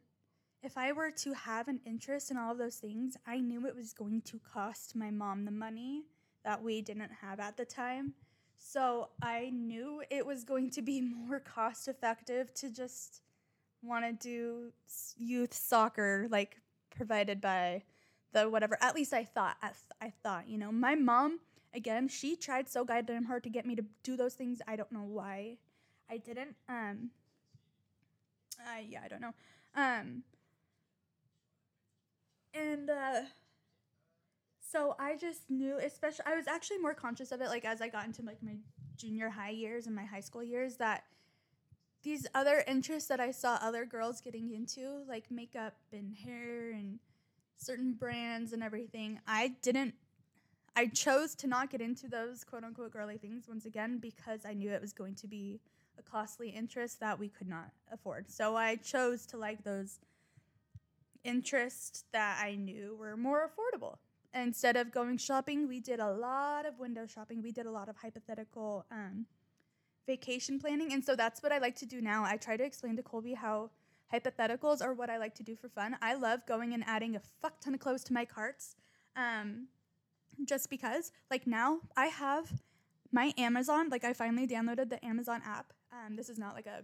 if 0.62 0.78
I 0.78 0.92
were 0.92 1.10
to 1.10 1.32
have 1.34 1.68
an 1.68 1.80
interest 1.84 2.30
in 2.30 2.36
all 2.36 2.52
of 2.52 2.58
those 2.58 2.76
things, 2.76 3.16
I 3.26 3.40
knew 3.40 3.66
it 3.66 3.76
was 3.76 3.92
going 3.92 4.22
to 4.22 4.40
cost 4.52 4.96
my 4.96 5.10
mom 5.10 5.44
the 5.44 5.50
money 5.50 6.04
that 6.44 6.62
we 6.62 6.80
didn't 6.82 7.10
have 7.20 7.40
at 7.40 7.56
the 7.56 7.64
time. 7.64 8.14
So 8.56 9.10
I 9.22 9.50
knew 9.50 10.02
it 10.10 10.24
was 10.24 10.44
going 10.44 10.70
to 10.70 10.82
be 10.82 11.00
more 11.28 11.40
cost 11.40 11.88
effective 11.88 12.52
to 12.54 12.70
just 12.70 13.22
want 13.82 14.04
to 14.04 14.12
do 14.12 14.72
youth 15.16 15.52
soccer, 15.52 16.26
like 16.30 16.56
provided 16.94 17.40
by 17.40 17.82
the 18.32 18.48
whatever. 18.48 18.78
At 18.80 18.94
least 18.94 19.12
I 19.12 19.24
thought. 19.24 19.56
I, 19.62 19.68
th- 19.68 19.76
I 20.00 20.12
thought, 20.22 20.48
you 20.48 20.58
know, 20.58 20.72
my 20.72 20.94
mom 20.94 21.40
again, 21.74 22.08
she 22.08 22.36
tried 22.36 22.68
so 22.68 22.84
goddamn 22.84 23.24
hard 23.24 23.42
to 23.44 23.50
get 23.50 23.66
me 23.66 23.76
to 23.76 23.84
do 24.02 24.16
those 24.16 24.34
things. 24.34 24.60
I 24.66 24.76
don't 24.76 24.92
know 24.92 25.04
why 25.04 25.58
I 26.10 26.18
didn't. 26.18 26.56
Um. 26.68 27.10
Uh, 28.58 28.80
yeah, 28.88 29.00
I 29.04 29.08
don't 29.08 29.20
know. 29.20 29.34
Um. 29.76 30.22
And 32.54 32.88
uh 32.88 33.22
so 34.74 34.96
I 34.98 35.16
just 35.16 35.48
knew, 35.48 35.78
especially, 35.78 36.24
I 36.26 36.34
was 36.34 36.48
actually 36.48 36.78
more 36.78 36.94
conscious 36.94 37.30
of 37.30 37.40
it, 37.40 37.46
like 37.48 37.64
as 37.64 37.80
I 37.80 37.88
got 37.88 38.06
into 38.06 38.22
like 38.22 38.42
my 38.42 38.56
junior 38.96 39.30
high 39.30 39.50
years 39.50 39.86
and 39.86 39.94
my 39.94 40.04
high 40.04 40.20
school 40.20 40.42
years, 40.42 40.76
that 40.78 41.04
these 42.02 42.26
other 42.34 42.64
interests 42.66 43.08
that 43.08 43.20
I 43.20 43.30
saw 43.30 43.58
other 43.62 43.84
girls 43.84 44.20
getting 44.20 44.52
into, 44.52 45.04
like 45.08 45.30
makeup 45.30 45.74
and 45.92 46.14
hair 46.16 46.72
and 46.72 46.98
certain 47.56 47.92
brands 47.92 48.52
and 48.52 48.62
everything, 48.64 49.20
I 49.28 49.54
didn't. 49.62 49.94
I 50.76 50.86
chose 50.86 51.34
to 51.36 51.46
not 51.46 51.70
get 51.70 51.80
into 51.80 52.08
those 52.08 52.44
quote 52.44 52.64
unquote 52.64 52.92
girly 52.92 53.16
things 53.16 53.46
once 53.48 53.64
again 53.64 53.98
because 53.98 54.44
I 54.44 54.54
knew 54.54 54.70
it 54.70 54.80
was 54.80 54.92
going 54.92 55.14
to 55.16 55.26
be 55.26 55.60
a 55.98 56.02
costly 56.02 56.48
interest 56.48 57.00
that 57.00 57.18
we 57.18 57.28
could 57.28 57.48
not 57.48 57.70
afford. 57.92 58.30
So 58.30 58.56
I 58.56 58.76
chose 58.76 59.26
to 59.26 59.36
like 59.36 59.62
those 59.62 60.00
interests 61.22 62.04
that 62.12 62.40
I 62.42 62.56
knew 62.56 62.96
were 62.98 63.16
more 63.16 63.48
affordable 63.48 63.98
instead 64.34 64.76
of 64.76 64.90
going 64.90 65.16
shopping, 65.16 65.68
we 65.68 65.80
did 65.80 66.00
a 66.00 66.10
lot 66.10 66.66
of 66.66 66.78
window 66.78 67.06
shopping. 67.06 67.42
We 67.42 67.52
did 67.52 67.66
a 67.66 67.70
lot 67.70 67.88
of 67.88 67.96
hypothetical 67.96 68.84
um, 68.90 69.26
vacation 70.06 70.58
planning. 70.58 70.92
And 70.92 71.04
so 71.04 71.14
that's 71.16 71.42
what 71.42 71.52
I 71.52 71.58
like 71.58 71.76
to 71.76 71.86
do 71.86 72.00
now. 72.00 72.24
I 72.24 72.36
try 72.36 72.56
to 72.56 72.64
explain 72.64 72.96
to 72.96 73.02
Colby 73.02 73.34
how 73.34 73.70
hypotheticals 74.12 74.82
are 74.82 74.92
what 74.92 75.10
I 75.10 75.18
like 75.18 75.34
to 75.36 75.42
do 75.42 75.56
for 75.56 75.68
fun. 75.68 75.96
I 76.02 76.14
love 76.14 76.40
going 76.46 76.74
and 76.74 76.84
adding 76.86 77.16
a 77.16 77.20
fuck 77.40 77.60
ton 77.60 77.74
of 77.74 77.80
clothes 77.80 78.04
to 78.04 78.12
my 78.12 78.24
carts 78.24 78.76
um, 79.16 79.68
just 80.44 80.70
because. 80.70 81.12
Like 81.30 81.46
now, 81.46 81.80
I 81.96 82.06
have 82.06 82.50
my 83.12 83.32
Amazon, 83.38 83.88
like 83.90 84.04
I 84.04 84.12
finally 84.12 84.46
downloaded 84.46 84.90
the 84.90 85.04
Amazon 85.04 85.42
app. 85.46 85.72
Um, 85.92 86.16
this 86.16 86.28
is 86.28 86.38
not 86.38 86.54
like 86.54 86.66
a 86.66 86.82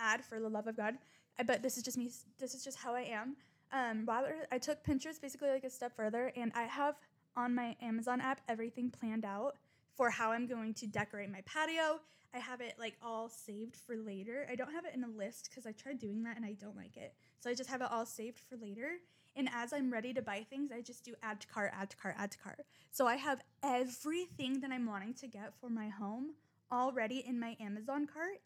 ad 0.00 0.24
for 0.24 0.40
the 0.40 0.48
love 0.48 0.66
of 0.66 0.76
God, 0.76 0.98
but 1.46 1.62
this 1.62 1.76
is 1.76 1.82
just 1.82 1.96
me. 1.96 2.10
This 2.38 2.54
is 2.54 2.64
just 2.64 2.78
how 2.78 2.94
I 2.94 3.02
am 3.02 3.36
um, 3.72 4.04
rather 4.06 4.46
I 4.50 4.58
took 4.58 4.84
Pinterest 4.84 5.20
basically 5.20 5.50
like 5.50 5.64
a 5.64 5.70
step 5.70 5.94
further, 5.94 6.32
and 6.36 6.52
I 6.54 6.62
have 6.64 6.96
on 7.36 7.54
my 7.54 7.76
Amazon 7.82 8.20
app 8.20 8.40
everything 8.48 8.90
planned 8.90 9.24
out 9.24 9.56
for 9.94 10.10
how 10.10 10.32
I'm 10.32 10.46
going 10.46 10.74
to 10.74 10.86
decorate 10.86 11.30
my 11.30 11.42
patio. 11.44 12.00
I 12.34 12.38
have 12.38 12.60
it 12.60 12.74
like 12.78 12.96
all 13.02 13.28
saved 13.28 13.76
for 13.76 13.96
later. 13.96 14.46
I 14.50 14.54
don't 14.54 14.72
have 14.72 14.84
it 14.84 14.94
in 14.94 15.04
a 15.04 15.08
list 15.08 15.48
because 15.50 15.66
I 15.66 15.72
tried 15.72 15.98
doing 15.98 16.22
that 16.24 16.36
and 16.36 16.44
I 16.44 16.52
don't 16.52 16.76
like 16.76 16.96
it. 16.96 17.14
So 17.40 17.50
I 17.50 17.54
just 17.54 17.70
have 17.70 17.80
it 17.80 17.88
all 17.90 18.04
saved 18.04 18.38
for 18.38 18.56
later. 18.56 18.98
And 19.36 19.48
as 19.54 19.72
I'm 19.72 19.92
ready 19.92 20.12
to 20.14 20.22
buy 20.22 20.46
things, 20.48 20.70
I 20.72 20.80
just 20.80 21.04
do 21.04 21.14
add 21.22 21.40
to 21.40 21.46
cart, 21.46 21.72
add 21.74 21.90
to 21.90 21.96
cart, 21.96 22.16
add 22.18 22.32
to 22.32 22.38
cart. 22.38 22.66
So 22.90 23.06
I 23.06 23.16
have 23.16 23.42
everything 23.62 24.60
that 24.60 24.72
I'm 24.72 24.86
wanting 24.86 25.14
to 25.14 25.28
get 25.28 25.52
for 25.60 25.70
my 25.70 25.88
home 25.88 26.34
already 26.72 27.24
in 27.26 27.38
my 27.38 27.56
Amazon 27.60 28.06
cart. 28.06 28.40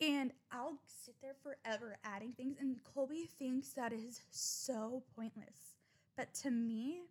And 0.00 0.32
I'll 0.50 0.78
sit 0.86 1.14
there 1.20 1.34
forever 1.42 1.98
adding 2.04 2.32
things, 2.32 2.56
and 2.58 2.76
Colby 2.94 3.28
thinks 3.38 3.74
that 3.74 3.92
is 3.92 4.20
so 4.30 5.02
pointless. 5.14 5.76
But 6.16 6.32
to 6.42 6.50
me, 6.50 7.02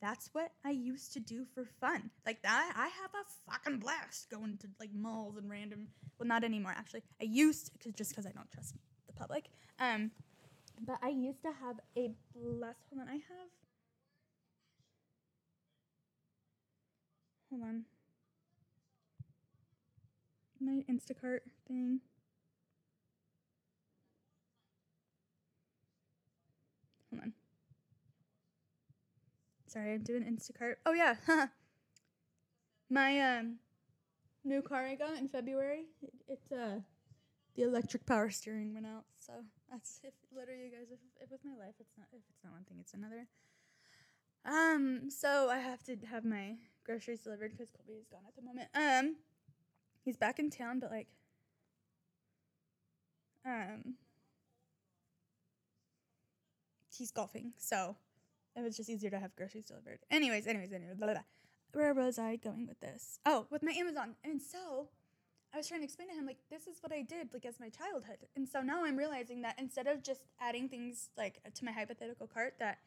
that's 0.00 0.30
what 0.32 0.52
I 0.64 0.70
used 0.70 1.12
to 1.14 1.20
do 1.20 1.44
for 1.54 1.64
fun. 1.80 2.10
Like 2.26 2.42
that, 2.42 2.72
I 2.76 2.88
have 3.00 3.10
a 3.14 3.50
fucking 3.50 3.78
blast 3.78 4.30
going 4.30 4.58
to 4.58 4.68
like 4.80 4.90
malls 4.92 5.36
and 5.36 5.48
random. 5.48 5.88
Well, 6.18 6.26
not 6.28 6.44
anymore 6.44 6.74
actually. 6.76 7.02
I 7.20 7.24
used 7.24 7.70
cause 7.82 7.92
just 7.92 8.10
because 8.10 8.26
I 8.26 8.32
don't 8.32 8.50
trust 8.50 8.74
the 9.06 9.12
public. 9.12 9.48
Um, 9.78 10.10
but 10.84 10.98
I 11.02 11.08
used 11.08 11.42
to 11.42 11.48
have 11.48 11.76
a 11.96 12.12
blast. 12.34 12.78
Hold 12.90 13.02
on, 13.02 13.08
I 13.08 13.14
have. 13.14 13.50
Hold 17.50 17.62
on. 17.62 17.84
My 20.60 20.84
Instacart 20.90 21.40
thing. 21.68 22.00
Hold 27.10 27.22
on. 27.22 27.32
Sorry, 29.66 29.94
I'm 29.94 30.02
doing 30.02 30.24
Instacart. 30.24 30.74
Oh 30.86 30.92
yeah, 30.92 31.16
my 32.90 33.20
um 33.20 33.56
new 34.44 34.62
car 34.62 34.86
I 34.86 34.94
got 34.94 35.18
in 35.18 35.28
February. 35.28 35.84
It, 36.02 36.12
it's 36.28 36.52
uh 36.52 36.80
the 37.54 37.62
electric 37.62 38.06
power 38.06 38.30
steering 38.30 38.74
went 38.74 38.86
out. 38.86 39.04
So 39.24 39.34
that's 39.70 40.00
if 40.02 40.14
literally, 40.34 40.64
you 40.64 40.70
guys, 40.70 40.88
if, 40.90 40.98
if 41.20 41.30
with 41.30 41.44
my 41.44 41.52
life, 41.52 41.74
it's 41.78 41.94
not 41.96 42.08
if 42.12 42.22
it's 42.28 42.42
not 42.42 42.52
one 42.52 42.64
thing, 42.64 42.78
it's 42.80 42.94
another. 42.94 43.28
Um, 44.44 45.10
so 45.10 45.48
I 45.48 45.58
have 45.58 45.82
to 45.84 45.96
have 46.10 46.24
my 46.24 46.56
groceries 46.84 47.20
delivered 47.20 47.52
because 47.52 47.70
Colby 47.70 47.92
is 48.00 48.08
gone 48.08 48.22
at 48.26 48.34
the 48.34 48.42
moment. 48.42 48.68
Um, 48.74 49.16
he's 50.04 50.16
back 50.16 50.40
in 50.40 50.50
town, 50.50 50.80
but 50.80 50.90
like, 50.90 51.06
um, 53.46 53.94
he's 56.92 57.12
golfing, 57.12 57.52
so 57.56 57.94
it 58.56 58.62
was 58.62 58.76
just 58.76 58.90
easier 58.90 59.10
to 59.10 59.20
have 59.20 59.36
groceries 59.36 59.66
delivered. 59.66 60.00
Anyways, 60.10 60.48
anyways, 60.48 60.72
anyways, 60.72 60.96
blah, 60.96 61.06
blah, 61.06 61.14
blah. 61.14 61.80
where 61.80 61.94
was 61.94 62.18
I 62.18 62.34
going 62.34 62.66
with 62.66 62.80
this? 62.80 63.20
Oh, 63.24 63.46
with 63.50 63.62
my 63.62 63.72
Amazon. 63.72 64.16
And 64.24 64.42
so 64.42 64.88
I 65.52 65.58
was 65.58 65.68
trying 65.68 65.80
to 65.80 65.84
explain 65.84 66.08
to 66.08 66.14
him 66.14 66.26
like 66.26 66.38
this 66.50 66.66
is 66.66 66.78
what 66.80 66.92
I 66.92 67.02
did 67.02 67.32
like 67.34 67.44
as 67.44 67.60
my 67.60 67.68
childhood. 67.68 68.18
And 68.36 68.48
so 68.48 68.62
now 68.62 68.84
I'm 68.84 68.96
realizing 68.96 69.42
that 69.42 69.56
instead 69.58 69.86
of 69.86 70.02
just 70.02 70.22
adding 70.40 70.68
things 70.68 71.10
like 71.16 71.40
to 71.54 71.64
my 71.64 71.72
hypothetical 71.72 72.26
cart 72.26 72.54
that 72.58 72.78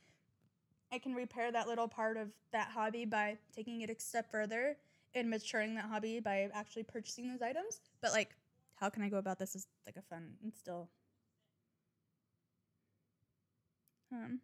I 0.91 0.97
can 0.97 1.13
repair 1.13 1.51
that 1.51 1.67
little 1.67 1.87
part 1.87 2.17
of 2.17 2.29
that 2.51 2.69
hobby 2.69 3.05
by 3.05 3.37
taking 3.55 3.81
it 3.81 3.89
a 3.89 3.99
step 3.99 4.31
further 4.31 4.77
and 5.13 5.29
maturing 5.29 5.75
that 5.75 5.85
hobby 5.85 6.19
by 6.19 6.49
actually 6.53 6.83
purchasing 6.83 7.29
those 7.29 7.41
items. 7.41 7.81
But 8.01 8.13
like 8.13 8.35
how 8.75 8.89
can 8.89 9.03
I 9.03 9.09
go 9.09 9.17
about 9.17 9.39
this 9.39 9.55
as 9.55 9.67
like 9.85 9.95
a 9.97 10.01
fun 10.01 10.33
and 10.43 10.53
still 10.53 10.89
um, 14.11 14.39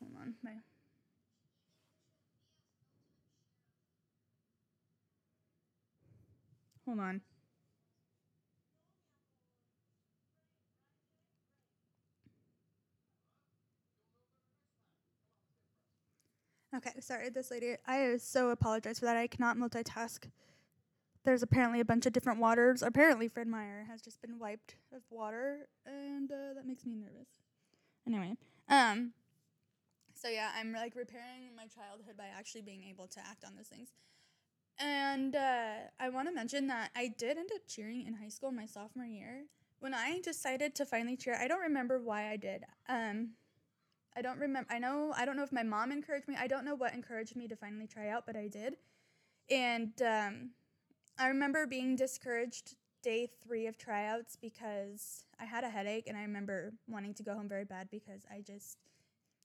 hold 0.00 0.12
on, 0.20 0.34
my. 0.42 0.71
Hold 6.86 7.00
on. 7.00 7.20
Okay, 16.74 16.92
sorry, 17.00 17.28
this 17.28 17.50
lady. 17.50 17.76
I 17.86 18.16
so 18.16 18.48
apologize 18.50 18.98
for 18.98 19.04
that. 19.04 19.16
I 19.16 19.26
cannot 19.26 19.58
multitask. 19.58 20.24
There's 21.24 21.42
apparently 21.42 21.80
a 21.80 21.84
bunch 21.84 22.06
of 22.06 22.12
different 22.12 22.40
waters. 22.40 22.82
Apparently, 22.82 23.28
Fred 23.28 23.46
Meyer 23.46 23.86
has 23.88 24.00
just 24.00 24.20
been 24.22 24.38
wiped 24.38 24.76
of 24.94 25.02
water, 25.10 25.68
and 25.86 26.30
uh, 26.32 26.54
that 26.54 26.66
makes 26.66 26.84
me 26.86 26.94
nervous. 26.96 27.28
Anyway, 28.06 28.36
um, 28.68 29.12
so 30.14 30.28
yeah, 30.28 30.50
I'm 30.58 30.72
like 30.72 30.96
repairing 30.96 31.54
my 31.54 31.66
childhood 31.66 32.16
by 32.16 32.26
actually 32.36 32.62
being 32.62 32.82
able 32.84 33.06
to 33.08 33.20
act 33.20 33.44
on 33.44 33.54
those 33.54 33.68
things. 33.68 33.90
And 34.78 35.36
uh, 35.36 35.74
I 36.00 36.08
want 36.08 36.28
to 36.28 36.34
mention 36.34 36.66
that 36.68 36.90
I 36.96 37.08
did 37.16 37.38
end 37.38 37.50
up 37.54 37.62
cheering 37.68 38.06
in 38.06 38.14
high 38.14 38.28
school 38.28 38.50
my 38.50 38.66
sophomore 38.66 39.06
year. 39.06 39.44
When 39.80 39.94
I 39.94 40.20
decided 40.20 40.74
to 40.76 40.86
finally 40.86 41.16
cheer, 41.16 41.36
I 41.40 41.48
don't 41.48 41.60
remember 41.60 42.00
why 42.00 42.30
I 42.30 42.36
did. 42.36 42.64
Um, 42.88 43.30
I 44.16 44.22
don't 44.22 44.38
remember. 44.38 44.72
I 44.72 44.78
know. 44.78 45.12
I 45.16 45.24
don't 45.24 45.36
know 45.36 45.42
if 45.42 45.52
my 45.52 45.62
mom 45.62 45.90
encouraged 45.90 46.28
me. 46.28 46.36
I 46.38 46.46
don't 46.46 46.64
know 46.64 46.74
what 46.74 46.94
encouraged 46.94 47.36
me 47.36 47.48
to 47.48 47.56
finally 47.56 47.86
try 47.86 48.08
out, 48.08 48.24
but 48.26 48.36
I 48.36 48.48
did. 48.48 48.76
And 49.50 49.92
um, 50.02 50.50
I 51.18 51.28
remember 51.28 51.66
being 51.66 51.96
discouraged 51.96 52.76
day 53.02 53.28
three 53.42 53.66
of 53.66 53.76
tryouts 53.78 54.36
because 54.36 55.24
I 55.40 55.44
had 55.44 55.64
a 55.64 55.68
headache, 55.68 56.06
and 56.06 56.16
I 56.16 56.22
remember 56.22 56.74
wanting 56.88 57.14
to 57.14 57.22
go 57.22 57.34
home 57.34 57.48
very 57.48 57.64
bad 57.64 57.88
because 57.90 58.22
I 58.30 58.40
just 58.40 58.78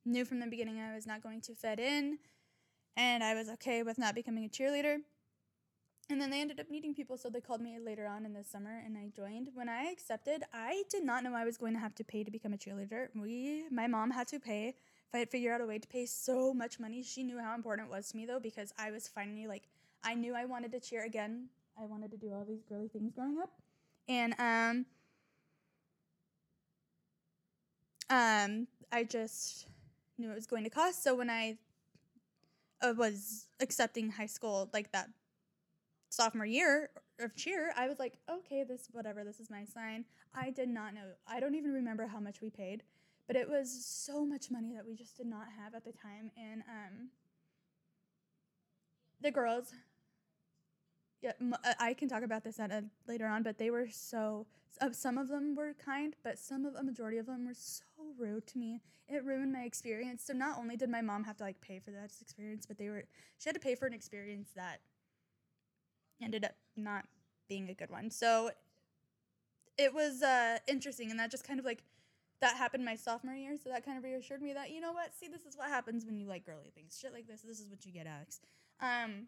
knew 0.06 0.26
from 0.26 0.40
the 0.40 0.48
beginning 0.48 0.80
I 0.80 0.94
was 0.94 1.08
not 1.08 1.24
going 1.24 1.42
to 1.42 1.56
fit 1.56 1.80
in, 1.80 2.20
and 2.96 3.24
I 3.24 3.34
was 3.34 3.50
okay 3.50 3.84
with 3.84 3.98
not 3.98 4.16
becoming 4.16 4.46
a 4.46 4.50
cheerleader. 4.50 4.98
And 6.10 6.22
then 6.22 6.30
they 6.30 6.40
ended 6.40 6.60
up 6.62 6.72
needing 6.72 6.96
people, 6.96 7.18
so 7.18 7.30
they 7.30 7.42
called 7.42 7.60
me 7.60 7.80
later 7.80 8.08
on 8.08 8.26
in 8.26 8.34
the 8.34 8.44
summer, 8.44 8.82
and 8.86 8.98
I 8.98 9.10
joined. 9.14 9.50
When 9.54 9.68
I 9.68 9.92
accepted, 9.92 10.44
I 10.54 10.84
did 10.90 11.04
not 11.04 11.22
know 11.24 11.34
I 11.36 11.44
was 11.44 11.58
going 11.58 11.74
to 11.74 11.80
have 11.80 11.96
to 11.96 12.04
pay 12.04 12.24
to 12.24 12.32
become 12.32 12.54
a 12.54 12.58
cheerleader. 12.58 13.10
We, 13.14 13.66
my 13.70 13.88
mom, 13.88 14.12
had 14.12 14.28
to 14.30 14.40
pay. 14.40 14.70
If 14.70 15.14
I 15.14 15.18
had 15.20 15.30
figured 15.30 15.54
out 15.54 15.60
a 15.62 15.66
way 15.66 15.80
to 15.80 15.88
pay 15.88 16.06
so 16.06 16.54
much 16.54 16.80
money, 16.80 17.04
she 17.04 17.24
knew 17.24 17.40
how 17.40 17.56
important 17.56 17.90
it 17.90 17.92
was 17.92 18.10
to 18.12 18.18
me 18.18 18.26
though, 18.26 18.40
because 18.40 18.74
I 18.78 18.92
was 18.92 19.08
finally 19.10 19.48
like, 19.48 19.64
I 20.02 20.14
knew 20.14 20.34
I 20.34 20.46
wanted 20.46 20.72
to 20.72 20.80
cheer 20.80 21.04
again. 21.04 21.50
I 21.80 21.86
wanted 21.86 22.12
to 22.12 22.18
do 22.18 22.34
all 22.34 22.46
these 22.46 22.64
girly 22.64 22.88
things 22.88 23.12
growing 23.14 23.38
up, 23.40 23.52
and 24.08 24.34
um, 24.40 24.86
um, 28.10 28.68
I 28.92 29.04
just 29.04 29.68
knew 30.18 30.32
it 30.32 30.36
was 30.36 30.48
going 30.48 30.64
to 30.64 30.70
cost. 30.70 31.04
So 31.04 31.14
when 31.16 31.30
I 31.30 31.58
uh, 32.82 32.94
was 32.98 33.48
accepting 33.60 34.10
high 34.10 34.26
school, 34.26 34.70
like 34.74 34.92
that 34.94 35.10
sophomore 36.18 36.46
year 36.48 36.90
of 37.20 37.36
cheer, 37.36 37.72
I 37.78 37.88
was 37.88 38.00
like, 38.00 38.18
okay, 38.30 38.64
this 38.64 38.90
whatever, 38.92 39.24
this 39.24 39.40
is 39.40 39.50
my 39.50 39.64
sign. 39.64 40.04
I 40.34 40.50
did 40.50 40.68
not 40.68 40.94
know. 40.94 41.02
I 41.28 41.40
don't 41.40 41.56
even 41.56 41.72
remember 41.72 42.08
how 42.08 42.20
much 42.20 42.42
we 42.42 42.50
paid, 42.50 42.84
but 43.28 43.36
it 43.36 43.48
was 43.48 43.86
so 43.86 44.26
much 44.26 44.50
money 44.50 44.74
that 44.74 44.86
we 44.86 44.96
just 44.96 45.16
did 45.16 45.28
not 45.28 45.46
have 45.62 45.76
at 45.76 45.86
the 45.86 45.92
time. 45.92 46.32
And 46.36 46.64
um, 46.68 47.10
the 49.22 49.32
girls, 49.32 49.74
yeah, 51.22 51.34
uh, 51.64 51.74
I 51.80 51.94
can 51.94 52.10
talk 52.10 52.24
about 52.24 52.44
this 52.44 52.60
at 52.60 52.72
a, 52.72 52.84
later 53.08 53.28
on, 53.28 53.44
but 53.44 53.58
they 53.58 53.70
were 53.70 53.88
so. 53.90 54.48
Uh, 54.80 54.92
some 54.92 55.18
of 55.18 55.28
them 55.28 55.56
were 55.56 55.74
kind, 55.84 56.16
but 56.24 56.38
some 56.38 56.64
of 56.66 56.76
a 56.76 56.84
majority 56.84 57.18
of 57.18 57.26
them 57.26 57.48
were 57.48 57.54
so 57.56 57.84
rude 58.20 58.46
to 58.48 58.60
me. 58.60 58.82
It 59.08 59.24
ruined 59.24 59.52
my 59.52 59.62
experience. 59.62 60.24
So 60.24 60.34
not 60.34 60.60
only 60.60 60.76
did 60.76 60.90
my 60.90 61.02
mom 61.02 61.24
have 61.24 61.38
to 61.38 61.44
like 61.44 61.62
pay 61.62 61.80
for 61.80 61.92
that 61.92 62.12
experience, 62.22 62.66
but 62.66 62.78
they 62.78 62.90
were 62.90 63.06
she 63.40 63.50
had 63.50 63.56
to 63.56 63.60
pay 63.60 63.76
for 63.76 63.88
an 63.88 63.94
experience 63.94 64.50
that 64.56 64.82
ended 66.22 66.46
up 66.46 66.56
not 66.76 67.06
being 67.48 67.70
a 67.70 67.74
good 67.74 67.90
one. 67.90 68.10
So 68.10 68.52
it 69.78 69.94
was 69.94 70.22
uh, 70.22 70.58
interesting, 70.68 71.12
and 71.12 71.20
that 71.20 71.32
just 71.32 71.48
kind 71.48 71.60
of 71.60 71.66
like 71.66 71.84
that 72.42 72.56
happened 72.56 72.86
my 72.86 72.96
sophomore 72.96 73.36
year. 73.36 73.56
So 73.62 73.70
that 73.70 73.86
kind 73.86 73.98
of 73.98 74.04
reassured 74.04 74.42
me 74.42 74.54
that 74.54 74.72
you 74.72 74.82
know 74.82 74.92
what, 74.92 75.16
see, 75.16 75.28
this 75.28 75.46
is 75.46 75.58
what 75.58 75.70
happens 75.70 76.06
when 76.06 76.18
you 76.18 76.28
like 76.28 76.46
girly 76.46 76.72
things, 76.76 76.98
shit 77.00 77.14
like 77.14 77.28
this. 77.28 77.42
This 77.42 77.60
is 77.60 77.70
what 77.70 77.86
you 77.86 77.92
get, 77.92 78.08
Alex. 78.08 78.40
Um. 78.80 79.28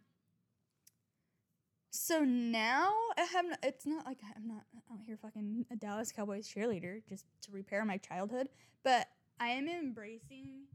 So 1.91 2.23
now 2.23 2.93
I 3.17 3.23
have. 3.23 3.45
It's 3.63 3.85
not 3.85 4.05
like 4.05 4.19
I'm 4.35 4.47
not 4.47 4.63
out 4.91 4.99
here 5.05 5.17
fucking 5.17 5.65
a 5.71 5.75
Dallas 5.75 6.11
Cowboys 6.11 6.47
cheerleader 6.47 7.01
just 7.07 7.25
to 7.43 7.51
repair 7.51 7.83
my 7.83 7.97
childhood, 7.97 8.49
but 8.83 9.07
I 9.39 9.49
am 9.49 9.67
embracing 9.67 10.65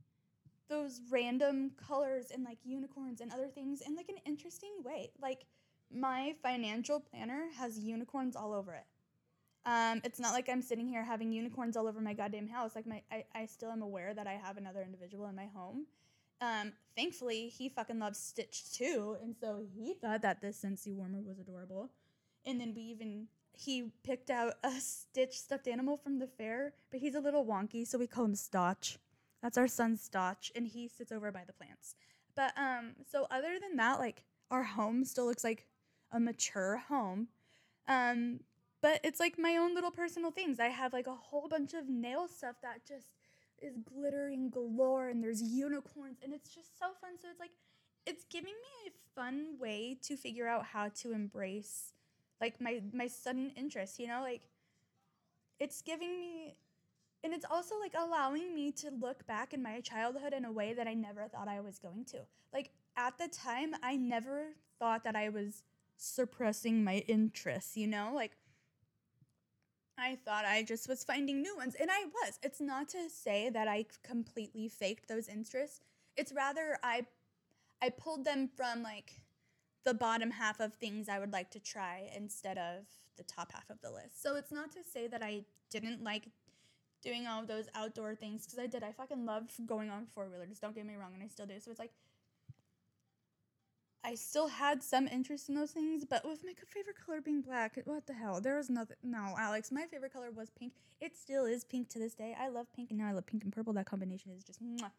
those 0.69 1.01
random 1.11 1.71
colors 1.89 2.27
and 2.33 2.43
like 2.43 2.59
unicorns 2.65 3.21
and 3.21 3.33
other 3.33 3.49
things 3.49 3.81
in 3.81 3.95
like 3.95 4.09
an 4.09 4.17
interesting 4.27 4.73
way. 4.83 5.11
Like 5.21 5.45
my 5.95 6.35
financial 6.43 7.01
planner 7.01 7.47
has 7.57 7.79
unicorns 7.79 8.37
all 8.37 8.53
over 8.53 8.75
it. 8.75 8.85
Um, 9.67 10.03
it's 10.05 10.21
not 10.21 10.33
like 10.33 10.49
I'm 10.49 10.61
sitting 10.61 10.89
here 10.89 11.03
having 11.03 11.33
unicorns 11.33 11.77
all 11.77 11.87
over 11.87 12.01
my 12.01 12.13
goddamn 12.13 12.49
house. 12.49 12.73
Like 12.75 12.87
my, 12.87 13.03
I, 13.11 13.25
I 13.35 13.47
still 13.47 13.71
am 13.71 13.83
aware 13.83 14.13
that 14.13 14.27
I 14.27 14.33
have 14.33 14.57
another 14.57 14.83
individual 14.83 15.27
in 15.27 15.35
my 15.35 15.47
home. 15.55 15.87
Um, 16.41 16.73
thankfully, 16.97 17.49
he 17.49 17.69
fucking 17.69 17.99
loves 17.99 18.19
Stitch 18.19 18.73
too, 18.73 19.17
and 19.23 19.35
so 19.41 19.63
he 19.75 19.95
thought 19.95 20.23
that 20.23 20.43
this 20.43 20.63
Scentsy 20.63 20.95
warmer 20.95 21.23
was 21.23 21.39
adorable. 21.39 21.91
And 22.45 22.61
then 22.61 22.75
we 22.75 22.83
even 22.83 23.29
he 23.53 23.93
picked 24.03 24.31
out 24.31 24.55
a 24.65 24.73
Stitch 24.73 25.39
stuffed 25.39 25.69
animal 25.69 25.97
from 25.97 26.19
the 26.19 26.27
fair, 26.27 26.75
but 26.91 27.01
he's 27.01 27.15
a 27.15 27.21
little 27.21 27.47
wonky, 27.47 27.87
so 27.87 27.99
we 27.99 28.07
call 28.07 28.25
him 28.25 28.35
Stotch. 28.35 28.99
That's 29.43 29.57
our 29.57 29.69
son 29.69 29.97
Stotch, 29.97 30.51
and 30.55 30.67
he 30.67 30.89
sits 30.89 31.13
over 31.13 31.31
by 31.31 31.45
the 31.47 31.53
plants. 31.53 31.95
But 32.35 32.53
um, 32.59 32.97
so 33.11 33.27
other 33.31 33.59
than 33.61 33.77
that, 33.77 34.01
like 34.01 34.25
our 34.51 34.65
home 34.65 35.05
still 35.05 35.27
looks 35.27 35.45
like 35.45 35.67
a 36.15 36.21
mature 36.21 36.83
home. 36.89 37.29
Um, 37.89 38.41
but 38.81 39.01
it's 39.03 39.21
like 39.21 39.39
my 39.39 39.57
own 39.57 39.75
little 39.75 39.91
personal 39.91 40.31
things. 40.31 40.61
I 40.61 40.69
have 40.69 40.93
like 40.93 41.07
a 41.07 41.15
whole 41.15 41.49
bunch 41.49 41.75
of 41.75 41.89
nail 41.89 42.29
stuff 42.29 42.57
that 42.63 42.87
just 42.87 43.09
is 43.61 43.77
glittering 43.79 44.51
galore 44.51 45.09
and 45.09 45.23
there's 45.23 45.43
unicorns 45.43 46.19
and 46.23 46.33
it's 46.33 46.55
just 46.55 46.79
so 46.79 46.87
fun. 47.01 47.13
So 47.21 47.29
it's 47.31 47.41
like 47.41 47.51
it's 48.07 48.25
giving 48.25 48.53
me 48.53 48.91
a 48.91 49.21
fun 49.21 49.57
way 49.59 49.99
to 50.03 50.17
figure 50.17 50.47
out 50.47 50.67
how 50.67 50.89
to 51.01 51.13
embrace 51.13 51.93
like 52.41 52.61
my 52.61 52.83
my 52.93 53.07
sudden 53.07 53.53
interest, 53.57 53.99
you 53.99 54.07
know? 54.07 54.21
Like 54.21 54.43
it's 55.59 55.83
giving 55.83 56.19
me 56.19 56.57
and 57.23 57.33
it's 57.33 57.47
also 57.51 57.79
like 57.81 57.95
allowing 57.97 58.55
me 58.55 58.71
to 58.73 58.91
look 58.91 59.27
back 59.27 59.55
in 59.55 59.63
my 59.63 59.81
childhood 59.81 60.35
in 60.35 60.45
a 60.45 60.53
way 60.53 60.75
that 60.75 60.87
I 60.87 60.93
never 60.93 61.27
thought 61.27 61.49
I 61.49 61.61
was 61.61 61.79
going 61.79 62.05
to. 62.07 62.19
Like 62.53 62.71
at 62.97 63.17
the 63.19 63.29
time, 63.29 63.75
I 63.83 63.97
never 63.97 64.49
thought 64.79 65.05
that 65.05 65.17
I 65.17 65.31
was 65.31 65.63
suppressing 65.97 66.85
my 66.85 66.99
interests, 67.09 67.77
you 67.77 67.87
know? 67.87 68.13
Like, 68.15 68.33
I 69.99 70.17
thought 70.25 70.45
I 70.45 70.63
just 70.63 70.89
was 70.89 71.05
finding 71.05 71.41
new 71.41 71.57
ones, 71.57 71.77
and 71.81 71.91
I 71.91 72.05
was. 72.05 72.39
It's 72.43 72.61
not 72.61 72.89
to 72.91 73.09
say 73.09 73.49
that 73.51 73.69
I 73.69 73.87
completely 74.03 74.69
faked 74.69 75.09
those 75.09 75.29
interests. 75.29 75.81
It's 76.17 76.33
rather 76.33 76.79
I 76.83 77.07
I 77.81 77.91
pulled 77.91 78.25
them 78.25 78.49
from 78.57 78.83
like 78.83 79.21
the 79.85 79.95
bottom 79.95 80.31
half 80.31 80.61
of 80.61 80.75
things 80.75 81.09
I 81.09 81.19
would 81.19 81.33
like 81.33 81.51
to 81.51 81.61
try 81.61 82.11
instead 82.17 82.59
of 82.59 82.87
the 83.17 83.23
top 83.23 83.53
half 83.53 83.69
of 83.71 83.81
the 83.83 83.91
list. 83.91 84.23
So 84.23 84.37
it's 84.37 84.51
not 84.51 84.73
to 84.73 84.79
say 84.83 85.07
that 85.07 85.23
I 85.23 85.45
didn't 85.71 86.03
like 86.03 86.29
doing 87.03 87.27
all 87.27 87.43
of 87.43 87.47
those 87.47 87.69
outdoor 87.75 88.15
things 88.15 88.47
because 88.47 88.59
I 88.59 88.67
did. 88.67 88.83
I 88.83 88.93
fucking 88.93 89.27
love 89.27 89.51
going 89.67 89.91
on 89.91 90.07
four 90.07 90.29
wheelers. 90.29 90.59
Don't 90.59 90.75
get 90.75 90.87
me 90.87 90.95
wrong, 90.97 91.13
and 91.15 91.23
I 91.23 91.29
still 91.29 91.47
do. 91.47 91.61
So 91.61 91.71
it's 91.71 91.79
like 91.79 91.93
I 94.05 94.15
still 94.17 94.49
had 94.49 94.83
some 94.83 95.09
interest 95.09 95.49
in 95.49 95.55
those 95.55 95.71
things, 95.71 96.05
but 96.05 96.29
with 96.29 96.45
my 96.45 96.53
favorite 96.67 96.97
color 97.05 97.23
being 97.23 97.41
black, 97.41 97.81
what 97.87 98.07
the 98.07 98.13
hell? 98.13 98.39
There 98.39 98.57
was 98.57 98.69
nothing. 98.69 98.99
No, 99.03 99.35
Alex, 99.39 99.73
my 99.73 99.87
favorite 99.87 100.13
color 100.13 100.31
was 100.31 100.51
pink. 100.51 100.75
It 101.01 101.17
still 101.17 101.47
is 101.47 101.65
pink 101.65 101.89
to 101.91 101.99
this 101.99 102.15
day. 102.15 102.37
I 102.39 102.49
love 102.49 102.67
pink, 102.75 102.91
and 102.91 102.99
now 102.99 103.09
I 103.09 103.13
love 103.13 103.27
pink 103.27 103.45
and 103.45 103.53
purple. 103.53 103.73
That 103.73 103.87
combination 103.87 104.31
is 104.33 104.45
just. 104.45 104.63
Mwah. 104.63 104.91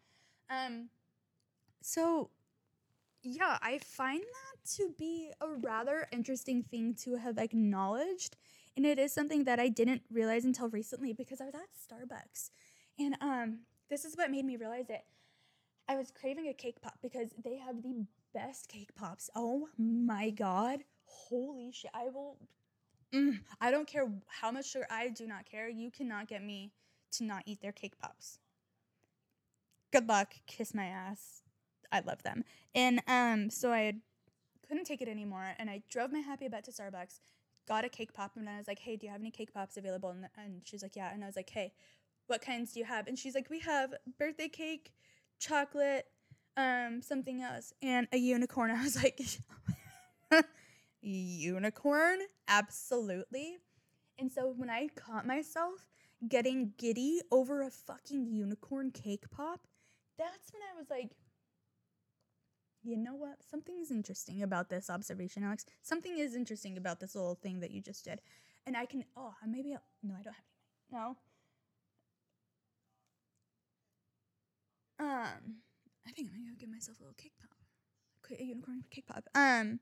Um, 0.49 0.89
so 1.81 2.31
yeah, 3.21 3.59
I 3.61 3.77
find 3.77 4.21
that 4.21 4.69
to 4.77 4.89
be 4.97 5.31
a 5.39 5.49
rather 5.49 6.07
interesting 6.11 6.63
thing 6.63 6.95
to 7.03 7.15
have 7.17 7.37
acknowledged, 7.37 8.37
and 8.75 8.87
it 8.87 8.97
is 8.97 9.11
something 9.11 9.43
that 9.43 9.59
I 9.59 9.69
didn't 9.69 10.01
realize 10.11 10.45
until 10.45 10.69
recently 10.69 11.13
because 11.13 11.41
I 11.41 11.45
was 11.45 11.55
at 11.55 11.69
Starbucks, 11.75 12.49
and 12.97 13.15
um, 13.21 13.59
this 13.89 14.03
is 14.03 14.15
what 14.15 14.31
made 14.31 14.45
me 14.45 14.57
realize 14.57 14.89
it. 14.89 15.03
I 15.87 15.95
was 15.95 16.09
craving 16.09 16.47
a 16.47 16.53
cake 16.53 16.81
pop 16.81 16.97
because 17.03 17.29
they 17.43 17.57
have 17.57 17.83
the 17.83 18.05
best 18.35 18.67
cake 18.67 18.93
pops. 18.95 19.29
Oh 19.35 19.69
my 19.77 20.29
god. 20.29 20.83
Holy 21.05 21.71
shit. 21.71 21.89
I 21.93 22.09
will 22.09 22.37
mm, 23.13 23.39
I 23.61 23.71
don't 23.71 23.87
care 23.87 24.11
how 24.27 24.51
much 24.51 24.69
sugar 24.69 24.85
I 24.91 25.07
do 25.07 25.25
not 25.25 25.49
care. 25.49 25.69
You 25.69 25.89
cannot 25.89 26.27
get 26.27 26.43
me 26.43 26.73
to 27.13 27.23
not 27.23 27.43
eat 27.45 27.61
their 27.61 27.71
cake 27.71 27.97
pops. 27.97 28.39
Good 29.91 30.07
luck. 30.09 30.33
Kiss 30.47 30.73
my 30.73 30.85
ass. 30.87 31.43
I 31.91 32.01
love 32.01 32.23
them. 32.23 32.43
And 32.75 33.01
um 33.07 33.49
so 33.49 33.71
I 33.71 33.93
couldn't 34.67 34.83
take 34.85 35.01
it 35.01 35.07
anymore 35.07 35.55
and 35.57 35.69
I 35.69 35.81
drove 35.89 36.11
my 36.11 36.19
happy 36.19 36.49
butt 36.49 36.65
to 36.65 36.71
Starbucks, 36.71 37.19
got 37.67 37.85
a 37.85 37.89
cake 37.89 38.13
pop 38.13 38.31
and 38.35 38.49
I 38.49 38.57
was 38.57 38.67
like, 38.67 38.79
"Hey, 38.79 38.97
do 38.97 39.05
you 39.05 39.11
have 39.13 39.21
any 39.21 39.31
cake 39.31 39.53
pops 39.53 39.77
available?" 39.77 40.09
And, 40.09 40.27
and 40.37 40.61
she's 40.65 40.83
like, 40.83 40.97
"Yeah." 40.97 41.13
And 41.13 41.23
I 41.23 41.27
was 41.27 41.37
like, 41.37 41.49
"Hey, 41.49 41.71
what 42.27 42.41
kinds 42.41 42.73
do 42.73 42.79
you 42.79 42.85
have?" 42.85 43.07
And 43.07 43.17
she's 43.17 43.33
like, 43.35 43.49
"We 43.49 43.59
have 43.59 43.93
birthday 44.19 44.49
cake, 44.49 44.91
chocolate, 45.39 46.07
um, 46.57 47.01
something 47.01 47.41
else, 47.41 47.73
and 47.81 48.07
a 48.11 48.17
unicorn. 48.17 48.71
I 48.75 48.83
was 48.83 49.01
like, 49.01 49.19
unicorn, 51.01 52.19
absolutely. 52.47 53.57
And 54.17 54.31
so 54.31 54.53
when 54.55 54.69
I 54.69 54.87
caught 54.95 55.27
myself 55.27 55.87
getting 56.27 56.73
giddy 56.77 57.21
over 57.31 57.61
a 57.61 57.69
fucking 57.69 58.27
unicorn 58.27 58.91
cake 58.91 59.29
pop, 59.29 59.67
that's 60.17 60.51
when 60.53 60.61
I 60.63 60.77
was 60.77 60.89
like, 60.89 61.11
you 62.83 62.95
know 62.97 63.15
what? 63.15 63.37
Something 63.49 63.79
is 63.81 63.91
interesting 63.91 64.43
about 64.43 64.69
this 64.69 64.89
observation, 64.89 65.43
Alex. 65.43 65.65
Something 65.81 66.17
is 66.17 66.35
interesting 66.35 66.77
about 66.77 66.99
this 66.99 67.15
little 67.15 67.35
thing 67.35 67.59
that 67.59 67.71
you 67.71 67.81
just 67.81 68.05
did. 68.05 68.21
And 68.67 68.77
I 68.77 68.85
can, 68.85 69.03
oh, 69.17 69.33
maybe, 69.45 69.73
I'll, 69.73 69.81
no, 70.03 70.13
I 70.13 70.23
don't 70.23 70.33
have 70.33 70.43
any. 70.91 70.99
No. 71.01 71.17
Um, 74.97 75.55
I 76.07 76.11
think 76.11 76.29
I'm 76.29 76.39
gonna 76.39 76.51
go 76.51 76.57
give 76.59 76.64
myself 76.75 76.99
a 76.99 77.03
little 77.03 77.15
cake 77.15 77.33
pop. 77.39 77.49
A 78.39 78.43
unicorn 78.43 78.83
cake 78.89 79.05
pop. 79.07 79.23
Um, 79.35 79.79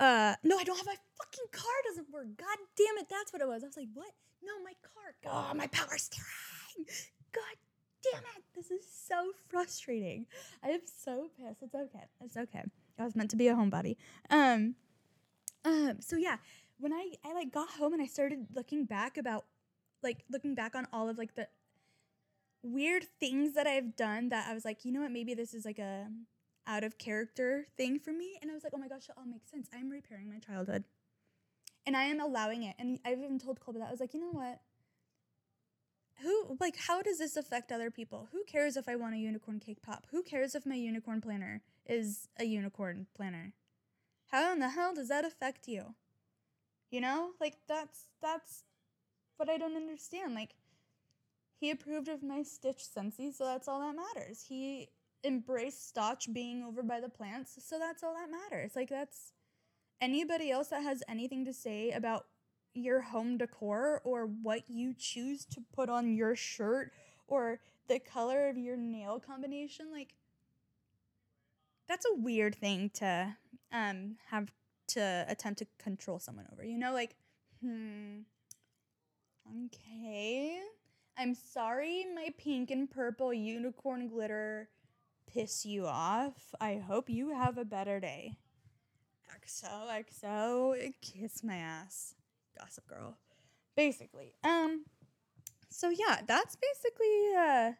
uh, 0.00 0.34
no, 0.42 0.58
I 0.58 0.64
don't 0.64 0.76
have 0.76 0.86
my 0.86 0.96
fucking 1.18 1.46
car 1.52 1.74
doesn't 1.88 2.10
work. 2.12 2.26
God 2.36 2.58
damn 2.76 2.98
it, 2.98 3.08
that's 3.08 3.32
what 3.32 3.42
it 3.42 3.48
was. 3.48 3.62
I 3.62 3.66
was 3.66 3.76
like, 3.76 3.88
what? 3.94 4.10
No, 4.42 4.52
my 4.62 4.72
car. 4.82 5.14
God, 5.22 5.56
my 5.56 5.66
power 5.66 5.96
steering. 5.96 6.86
God 7.32 7.56
damn 8.02 8.22
it. 8.36 8.44
This 8.54 8.70
is 8.70 8.86
so 8.90 9.32
frustrating. 9.48 10.26
I 10.62 10.70
am 10.70 10.80
so 10.84 11.30
pissed. 11.36 11.62
It's 11.62 11.74
okay. 11.74 12.04
It's 12.20 12.36
okay. 12.36 12.64
I 12.98 13.04
was 13.04 13.14
meant 13.14 13.30
to 13.30 13.36
be 13.36 13.48
a 13.48 13.54
homebody. 13.54 13.96
Um, 14.30 14.74
um, 15.64 15.98
so 16.00 16.16
yeah, 16.16 16.36
when 16.78 16.92
I, 16.92 17.12
I 17.24 17.32
like 17.34 17.52
got 17.52 17.68
home 17.70 17.92
and 17.92 18.02
I 18.02 18.06
started 18.06 18.46
looking 18.54 18.84
back 18.84 19.18
about 19.18 19.44
like 20.02 20.24
looking 20.30 20.54
back 20.54 20.74
on 20.74 20.86
all 20.92 21.08
of 21.08 21.18
like 21.18 21.34
the 21.34 21.48
weird 22.62 23.04
things 23.20 23.54
that 23.54 23.66
I've 23.66 23.96
done 23.96 24.28
that 24.30 24.48
I 24.48 24.54
was 24.54 24.64
like, 24.64 24.84
you 24.84 24.92
know 24.92 25.00
what, 25.00 25.12
maybe 25.12 25.34
this 25.34 25.54
is 25.54 25.64
like 25.64 25.78
a 25.78 26.08
out 26.66 26.84
of 26.84 26.98
character 26.98 27.66
thing 27.76 27.98
for 27.98 28.12
me. 28.12 28.38
And 28.40 28.50
I 28.50 28.54
was 28.54 28.62
like, 28.62 28.72
oh 28.74 28.78
my 28.78 28.88
gosh, 28.88 29.08
it 29.08 29.14
all 29.16 29.24
makes 29.24 29.50
sense. 29.50 29.68
I'm 29.74 29.90
repairing 29.90 30.28
my 30.28 30.38
childhood. 30.38 30.84
And 31.86 31.96
I 31.96 32.04
am 32.04 32.20
allowing 32.20 32.62
it. 32.62 32.76
And 32.78 32.98
I've 33.04 33.18
even 33.18 33.38
told 33.38 33.60
Colby 33.60 33.80
that 33.80 33.88
I 33.88 33.90
was 33.90 34.00
like, 34.00 34.12
you 34.12 34.20
know 34.20 34.30
what? 34.30 34.60
Who 36.22 36.56
like 36.60 36.76
how 36.76 37.00
does 37.00 37.18
this 37.18 37.36
affect 37.36 37.70
other 37.70 37.90
people? 37.90 38.28
Who 38.32 38.42
cares 38.44 38.76
if 38.76 38.88
I 38.88 38.96
want 38.96 39.14
a 39.14 39.18
unicorn 39.18 39.60
cake 39.60 39.82
pop? 39.82 40.06
Who 40.10 40.22
cares 40.22 40.54
if 40.54 40.66
my 40.66 40.74
unicorn 40.74 41.20
planner 41.20 41.62
is 41.86 42.28
a 42.38 42.44
unicorn 42.44 43.06
planner? 43.16 43.54
How 44.30 44.52
in 44.52 44.58
the 44.58 44.70
hell 44.70 44.94
does 44.94 45.08
that 45.08 45.24
affect 45.24 45.68
you? 45.68 45.94
You 46.90 47.00
know? 47.00 47.30
Like 47.40 47.54
that's 47.68 48.08
that's 48.20 48.64
what 49.36 49.48
I 49.48 49.58
don't 49.58 49.76
understand. 49.76 50.34
Like 50.34 50.56
he 51.58 51.70
approved 51.70 52.08
of 52.08 52.22
my 52.22 52.42
Stitch 52.42 52.82
Scentsy, 52.82 53.32
so 53.34 53.44
that's 53.44 53.68
all 53.68 53.80
that 53.80 53.96
matters. 53.96 54.44
He 54.48 54.88
embraced 55.24 55.88
Stotch 55.88 56.32
being 56.32 56.62
over 56.62 56.82
by 56.82 57.00
the 57.00 57.08
plants, 57.08 57.58
so 57.62 57.78
that's 57.78 58.02
all 58.02 58.14
that 58.14 58.30
matters. 58.30 58.72
Like 58.76 58.88
that's 58.88 59.32
anybody 60.00 60.50
else 60.50 60.68
that 60.68 60.82
has 60.82 61.02
anything 61.08 61.44
to 61.44 61.52
say 61.52 61.90
about 61.90 62.26
your 62.74 63.00
home 63.00 63.38
decor 63.38 64.00
or 64.04 64.26
what 64.26 64.62
you 64.68 64.94
choose 64.96 65.44
to 65.46 65.60
put 65.74 65.88
on 65.88 66.14
your 66.14 66.36
shirt 66.36 66.92
or 67.26 67.60
the 67.88 67.98
color 67.98 68.48
of 68.48 68.56
your 68.56 68.76
nail 68.76 69.18
combination, 69.18 69.90
like 69.90 70.14
that's 71.88 72.06
a 72.06 72.14
weird 72.14 72.54
thing 72.54 72.90
to 72.94 73.36
um 73.72 74.16
have 74.30 74.52
to 74.88 75.24
attempt 75.28 75.58
to 75.58 75.66
control 75.78 76.18
someone 76.18 76.46
over. 76.52 76.64
You 76.64 76.78
know, 76.78 76.92
like, 76.92 77.16
hmm, 77.62 78.20
okay. 79.66 80.07
I'm 81.20 81.34
sorry 81.34 82.06
my 82.14 82.28
pink 82.38 82.70
and 82.70 82.88
purple 82.88 83.34
unicorn 83.34 84.06
glitter 84.06 84.68
piss 85.26 85.66
you 85.66 85.84
off. 85.84 86.54
I 86.60 86.76
hope 86.76 87.10
you 87.10 87.30
have 87.30 87.58
a 87.58 87.64
better 87.64 87.98
day. 87.98 88.36
XOXO, 89.44 90.92
kiss 91.02 91.42
my 91.42 91.56
ass. 91.56 92.14
Gossip 92.56 92.86
girl. 92.86 93.18
Basically. 93.76 94.34
Um 94.44 94.84
so 95.68 95.90
yeah, 95.90 96.20
that's 96.24 96.56
basically 96.56 97.34
uh 97.36 97.72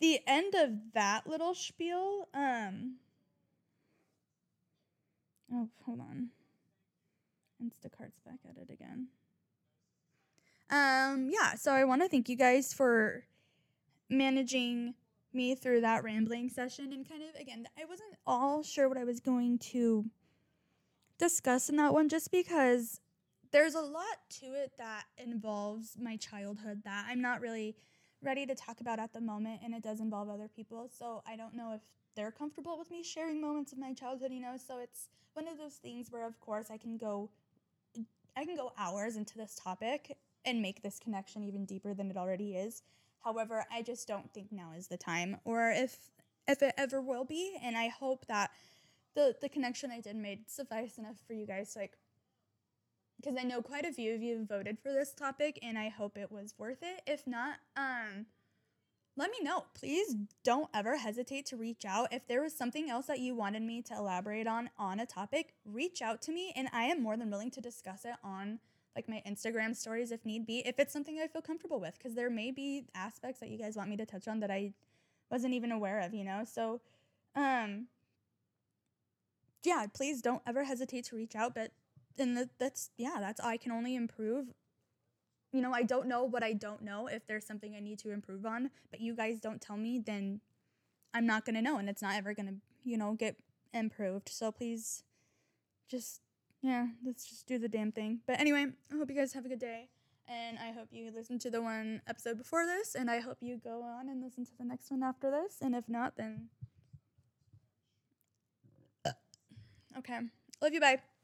the 0.00 0.20
end 0.24 0.54
of 0.54 0.70
that 0.94 1.26
little 1.26 1.54
spiel. 1.54 2.28
Um 2.32 2.98
Oh, 5.52 5.68
hold 5.84 5.98
on. 5.98 6.28
Instacart's 7.60 8.20
back 8.24 8.38
at 8.48 8.56
it 8.56 8.72
again. 8.72 9.08
Um, 10.70 11.30
yeah, 11.30 11.54
so 11.54 11.72
I 11.72 11.84
want 11.84 12.02
to 12.02 12.08
thank 12.08 12.28
you 12.28 12.36
guys 12.36 12.74
for 12.74 13.24
managing 14.10 14.94
me 15.32 15.54
through 15.54 15.82
that 15.82 16.02
rambling 16.02 16.48
session 16.48 16.92
and 16.92 17.08
kind 17.08 17.22
of 17.22 17.40
again, 17.40 17.66
I 17.78 17.84
wasn't 17.84 18.14
all 18.26 18.62
sure 18.62 18.88
what 18.88 18.98
I 18.98 19.04
was 19.04 19.20
going 19.20 19.58
to 19.58 20.06
discuss 21.18 21.68
in 21.68 21.76
that 21.76 21.92
one 21.92 22.08
just 22.08 22.30
because 22.30 23.00
there's 23.52 23.74
a 23.74 23.80
lot 23.80 24.18
to 24.40 24.46
it 24.46 24.72
that 24.78 25.04
involves 25.18 25.96
my 26.00 26.16
childhood 26.16 26.82
that 26.84 27.06
I'm 27.08 27.20
not 27.20 27.40
really 27.40 27.76
ready 28.22 28.44
to 28.46 28.54
talk 28.54 28.80
about 28.80 28.98
at 28.98 29.12
the 29.12 29.20
moment 29.20 29.60
and 29.62 29.74
it 29.74 29.82
does 29.82 30.00
involve 30.00 30.28
other 30.28 30.48
people. 30.48 30.90
So 30.98 31.22
I 31.26 31.36
don't 31.36 31.54
know 31.54 31.72
if 31.74 31.80
they're 32.16 32.32
comfortable 32.32 32.78
with 32.78 32.90
me 32.90 33.02
sharing 33.02 33.40
moments 33.40 33.72
of 33.72 33.78
my 33.78 33.92
childhood, 33.92 34.32
you 34.32 34.40
know. 34.40 34.56
So 34.56 34.78
it's 34.78 35.08
one 35.34 35.46
of 35.46 35.58
those 35.58 35.74
things 35.74 36.10
where 36.10 36.26
of 36.26 36.40
course 36.40 36.70
I 36.70 36.76
can 36.76 36.96
go 36.96 37.30
I 38.36 38.44
can 38.44 38.56
go 38.56 38.72
hours 38.76 39.16
into 39.16 39.38
this 39.38 39.54
topic 39.62 40.18
and 40.46 40.62
make 40.62 40.82
this 40.82 40.98
connection 40.98 41.42
even 41.42 41.66
deeper 41.66 41.92
than 41.92 42.10
it 42.10 42.16
already 42.16 42.54
is. 42.54 42.82
However, 43.24 43.66
I 43.72 43.82
just 43.82 44.06
don't 44.06 44.32
think 44.32 44.52
now 44.52 44.72
is 44.76 44.86
the 44.86 44.96
time 44.96 45.38
or 45.44 45.70
if 45.70 46.10
if 46.48 46.62
it 46.62 46.74
ever 46.78 47.02
will 47.02 47.24
be 47.24 47.56
and 47.62 47.76
I 47.76 47.88
hope 47.88 48.26
that 48.26 48.50
the 49.14 49.34
the 49.40 49.48
connection 49.48 49.90
I 49.90 50.00
did 50.00 50.16
made 50.16 50.48
suffice 50.48 50.96
enough 50.96 51.16
for 51.26 51.32
you 51.34 51.46
guys 51.46 51.74
like 51.76 51.98
because 53.16 53.36
I 53.38 53.44
know 53.44 53.62
quite 53.62 53.84
a 53.84 53.92
few 53.92 54.14
of 54.14 54.22
you 54.22 54.44
voted 54.44 54.78
for 54.78 54.92
this 54.92 55.12
topic 55.12 55.58
and 55.62 55.78
I 55.78 55.88
hope 55.88 56.16
it 56.16 56.30
was 56.30 56.54
worth 56.56 56.82
it. 56.82 57.02
If 57.06 57.26
not, 57.26 57.56
um 57.76 58.26
let 59.18 59.30
me 59.30 59.38
know. 59.42 59.64
Please 59.74 60.14
don't 60.44 60.68
ever 60.74 60.98
hesitate 60.98 61.46
to 61.46 61.56
reach 61.56 61.86
out. 61.86 62.12
If 62.12 62.28
there 62.28 62.42
was 62.42 62.54
something 62.56 62.90
else 62.90 63.06
that 63.06 63.18
you 63.18 63.34
wanted 63.34 63.62
me 63.62 63.80
to 63.82 63.96
elaborate 63.96 64.46
on 64.46 64.70
on 64.78 65.00
a 65.00 65.06
topic, 65.06 65.54
reach 65.64 66.02
out 66.02 66.22
to 66.22 66.32
me 66.32 66.52
and 66.54 66.68
I 66.72 66.84
am 66.84 67.02
more 67.02 67.16
than 67.16 67.30
willing 67.30 67.50
to 67.52 67.60
discuss 67.60 68.04
it 68.04 68.14
on 68.22 68.60
like 68.96 69.08
my 69.08 69.22
Instagram 69.28 69.76
stories 69.76 70.10
if 70.10 70.24
need 70.24 70.46
be, 70.46 70.66
if 70.66 70.78
it's 70.78 70.92
something 70.92 71.20
I 71.22 71.28
feel 71.28 71.42
comfortable 71.42 71.78
with 71.78 71.96
because 71.98 72.14
there 72.14 72.30
may 72.30 72.50
be 72.50 72.86
aspects 72.94 73.40
that 73.40 73.50
you 73.50 73.58
guys 73.58 73.76
want 73.76 73.90
me 73.90 73.96
to 73.98 74.06
touch 74.06 74.26
on 74.26 74.40
that 74.40 74.50
I 74.50 74.72
wasn't 75.30 75.54
even 75.54 75.70
aware 75.70 76.00
of, 76.00 76.14
you 76.14 76.24
know? 76.24 76.42
So 76.44 76.80
um 77.34 77.86
yeah, 79.62 79.86
please 79.92 80.22
don't 80.22 80.42
ever 80.46 80.64
hesitate 80.64 81.04
to 81.06 81.16
reach 81.16 81.36
out, 81.36 81.54
but 81.54 81.72
and 82.18 82.48
that's 82.58 82.90
yeah, 82.96 83.16
that's 83.20 83.40
I 83.40 83.58
can 83.58 83.70
only 83.70 83.94
improve 83.94 84.54
you 85.52 85.62
know, 85.62 85.72
I 85.72 85.84
don't 85.84 86.06
know 86.06 86.24
what 86.24 86.42
I 86.42 86.52
don't 86.52 86.82
know. 86.82 87.06
If 87.06 87.26
there's 87.26 87.46
something 87.46 87.74
I 87.74 87.80
need 87.80 87.98
to 88.00 88.10
improve 88.10 88.44
on, 88.44 88.70
but 88.90 89.00
you 89.00 89.14
guys 89.14 89.40
don't 89.40 89.60
tell 89.60 89.76
me, 89.78 89.98
then 89.98 90.40
I'm 91.14 91.24
not 91.24 91.46
going 91.46 91.54
to 91.54 91.62
know 91.62 91.78
and 91.78 91.88
it's 91.88 92.02
not 92.02 92.14
ever 92.14 92.34
going 92.34 92.46
to, 92.46 92.54
you 92.84 92.98
know, 92.98 93.14
get 93.14 93.36
improved. 93.72 94.28
So 94.28 94.52
please 94.52 95.02
just, 95.88 96.20
yeah, 96.66 96.86
let's 97.04 97.28
just 97.28 97.46
do 97.46 97.58
the 97.58 97.68
damn 97.68 97.92
thing. 97.92 98.20
But 98.26 98.40
anyway, 98.40 98.66
I 98.92 98.96
hope 98.96 99.08
you 99.08 99.16
guys 99.16 99.32
have 99.34 99.44
a 99.44 99.48
good 99.48 99.60
day. 99.60 99.88
And 100.28 100.58
I 100.58 100.72
hope 100.72 100.88
you 100.90 101.12
listen 101.14 101.38
to 101.38 101.50
the 101.50 101.62
one 101.62 102.02
episode 102.08 102.38
before 102.38 102.66
this. 102.66 102.96
And 102.96 103.08
I 103.08 103.20
hope 103.20 103.38
you 103.40 103.60
go 103.62 103.82
on 103.82 104.08
and 104.08 104.20
listen 104.20 104.44
to 104.44 104.50
the 104.58 104.64
next 104.64 104.90
one 104.90 105.04
after 105.04 105.30
this. 105.30 105.58
And 105.62 105.76
if 105.76 105.88
not, 105.88 106.16
then. 106.16 106.48
Uh, 109.04 109.12
okay. 109.98 110.18
Love 110.60 110.72
you. 110.72 110.80
Bye. 110.80 111.15